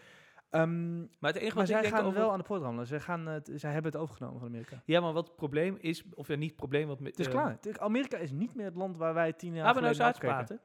[0.51, 2.19] Ehm, maar het enige wat ik zij gaan over...
[2.19, 2.87] wel aan de poort rammelen.
[2.87, 4.83] Zij, gaan, het, zij hebben het overgenomen van Amerika.
[4.85, 6.05] Ja, maar wat het probleem is...
[6.15, 7.01] Of ja, niet het probleem, wat...
[7.01, 7.59] Met, Het is klaar.
[7.79, 10.61] Amerika is niet meer het land waar wij tien jaar nou geleden naar uitpraten.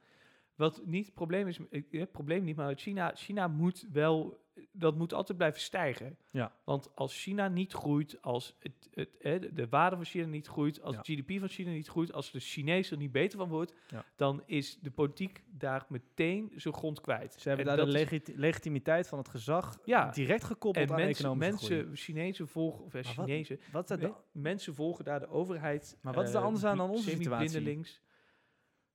[0.56, 1.60] Wat niet het probleem is,
[1.92, 4.42] het probleem niet, maar China, China moet wel,
[4.72, 6.18] dat moet altijd blijven stijgen.
[6.32, 6.52] Ja.
[6.64, 9.10] Want als China niet groeit, als het, het,
[9.42, 11.02] de- de waarde van China niet groeit, als Ja.
[11.02, 14.06] het GDP van China niet groeit, als de Chinees er niet beter van wordt, Ja.
[14.16, 17.34] dan is de politiek daar meteen zijn grond kwijt.
[17.34, 20.10] Ze hebben En daar de legitimiteit van het gezag Ja.
[20.12, 21.80] direct gekoppeld en aan mensen, economische groei.
[21.82, 24.16] mensen Chinezen volgen, of wat- Chinezen, Wat is dat dan?
[24.32, 25.98] mensen volgen daar de overheid.
[26.02, 27.82] Maar wat is er eh, anders aan dan onze situatie?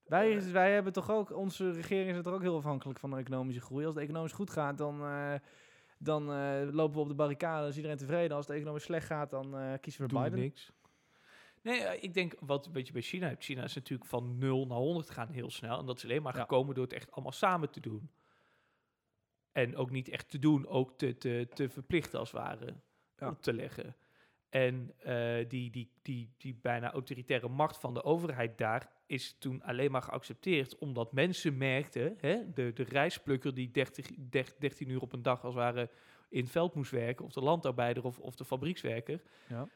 [0.08, 3.60] Wij, wij hebben toch ook, onze regering is er ook heel afhankelijk van de economische
[3.60, 3.84] groei.
[3.86, 5.34] Als het economisch goed gaat, dan, eh,
[5.98, 8.36] dan eh, lopen we op de barricade, dan is iedereen tevreden.
[8.36, 10.38] Als het economisch slecht gaat, dan eh, kiezen we doen Biden.
[10.38, 10.72] niks.
[11.62, 13.44] Nee, ik denk wat weet je bij China hebt.
[13.44, 15.78] China is natuurlijk van 0 naar 100 gaan heel snel.
[15.78, 16.40] En dat is alleen maar Ja.
[16.40, 18.10] gekomen door het echt allemaal samen te doen.
[19.52, 22.74] En ook niet echt te doen, ook te, te, te verplichten als het ware.
[23.16, 23.28] Ja.
[23.28, 23.96] Op te leggen.
[24.48, 29.62] En eh, die, die, die, die bijna autoritaire macht van de overheid daar is toen
[29.62, 35.00] alleen maar geaccepteerd omdat mensen merkten, hè, de, de rijstplukker die 30, 30, 13 uur
[35.00, 35.90] op een dag als het ware
[36.28, 39.68] in het veld moest werken, of de landarbeider of, of de fabriekswerker, Ja.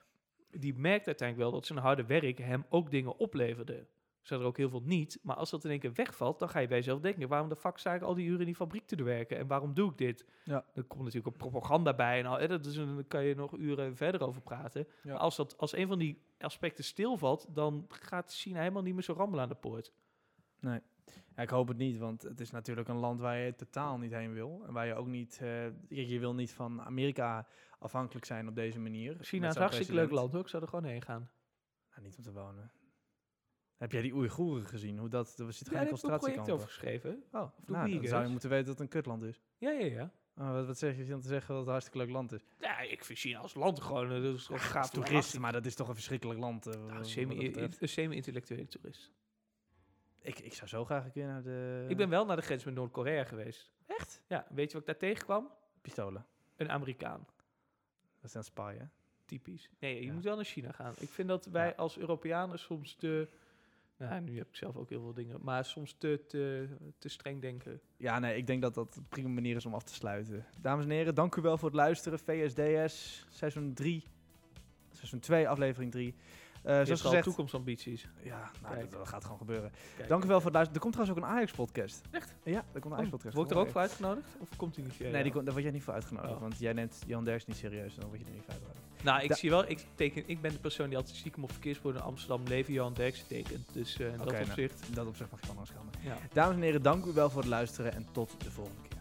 [0.51, 3.87] die merkt uiteindelijk wel dat zijn harde werk hem ook dingen opleverde.
[4.23, 6.59] Zijn er ook heel veel niet, maar als dat in één keer wegvalt, dan ga
[6.59, 8.87] je bij jezelf denken, waarom de fuck sta ik al die uren in die fabriek
[8.87, 10.27] te werken en waarom doe ik dit?
[10.45, 10.65] Ja.
[10.75, 13.35] Er komt natuurlijk ook propaganda bij en al, hè, dat is een, daar kan je
[13.35, 14.87] nog uren verder over praten.
[15.03, 15.13] Ja.
[15.13, 19.03] Maar als, dat, als een van die aspecten stilvalt, dan gaat China helemaal niet meer
[19.03, 19.93] zo rammelen aan de poort.
[21.37, 24.13] Ja, ik hoop het niet, want het is natuurlijk een land waar je totaal niet
[24.13, 24.63] heen wil.
[24.67, 27.47] En waar je ook niet, eh, je, wil niet van Amerika
[27.79, 29.17] afhankelijk zijn op deze manier.
[29.21, 30.41] China is een hartstikke leuk land, hoor.
[30.41, 31.31] ik zou er gewoon heen gaan.
[31.91, 32.71] Nou, niet om te wonen.
[33.83, 34.99] Heb jij die Oeigoeren gezien?
[34.99, 36.49] Hoe dat, er zit Ja, geen een project concentratiekamp.
[36.51, 37.23] over geschreven.
[37.33, 39.41] Oh, Of nou, dan zou je moeten weten dat het een kutland is.
[39.59, 40.13] Ja, ja, ja.
[40.37, 42.41] Oh, wat, wat zeg je om te zeggen dat het een hartstikke leuk land is?
[42.61, 44.91] Ja, ik vind China als land gewoon, eh, dat is gewoon gaaf.
[44.91, 46.67] toerist, maar dat is toch een verschrikkelijk land.
[46.67, 46.99] eh, Nou,
[47.81, 49.11] een semi-intellectuele toerist.
[50.21, 51.87] ik, ik zou zo graag een keer naar de...
[51.89, 53.73] Ik ben wel naar de grens met Noord-Korea geweest.
[53.87, 54.23] Echt?
[54.29, 55.51] Ja, weet je wat ik daar tegenkwam?
[55.81, 56.27] Pistolen.
[56.57, 57.27] Een Amerikaan.
[58.21, 58.85] Dat is een spy, hè?
[59.25, 59.71] Typisch.
[59.79, 60.13] Nee, je Ja.
[60.13, 60.95] moet wel naar China gaan.
[60.99, 61.73] Ik vind dat wij Ja.
[61.77, 63.29] als Europeanen soms de...
[64.09, 65.39] Ja, nu heb ik zelf ook heel veel dingen.
[65.43, 67.81] Maar soms te, te, te streng denken.
[67.97, 70.47] Ja, nee, ik denk dat dat een prima manier is om af te sluiten.
[70.61, 72.19] Dames en heren, dank u wel voor het luisteren.
[72.19, 74.05] VSDS, seizoen 3.
[74.93, 76.15] Seizoen 2, aflevering 3.
[76.65, 78.09] Uh, Zoals zoals al gezegd, toekomstambities.
[78.23, 79.73] ja, nou, dat, dat gaat gewoon gebeuren.
[79.97, 80.09] Kijk.
[80.09, 80.83] Dank u wel voor het luisteren.
[80.83, 82.03] Er komt trouwens ook een Ajax-podcast.
[82.11, 82.35] Echt?
[82.45, 83.35] Ja, er komt een Oh, Ajax-podcast.
[83.35, 84.29] Word ik er ook voor uitgenodigd?
[84.39, 86.35] Of komt hij niet via Nee, die, kon- daar word jij niet voor uitgenodigd.
[86.35, 86.41] Oh.
[86.41, 87.95] Want jij neemt Jan Derks niet serieus.
[87.95, 88.85] En dan word je er niet voor uitgenodigd.
[89.03, 91.51] Nou, ik Da- zie wel, ik, teken, ik ben de persoon die altijd stiekem op
[91.53, 93.69] verkeersborden in Amsterdam leven Johan Derksen tekent.
[93.73, 94.45] Dus eh in Oké, dat nou.
[94.45, 95.91] opzicht, In dat opzicht mag je gaan.
[96.01, 96.17] ja.
[96.33, 97.93] Dames en heren, dank u wel voor het luisteren.
[97.95, 98.92] En tot de volgende keer.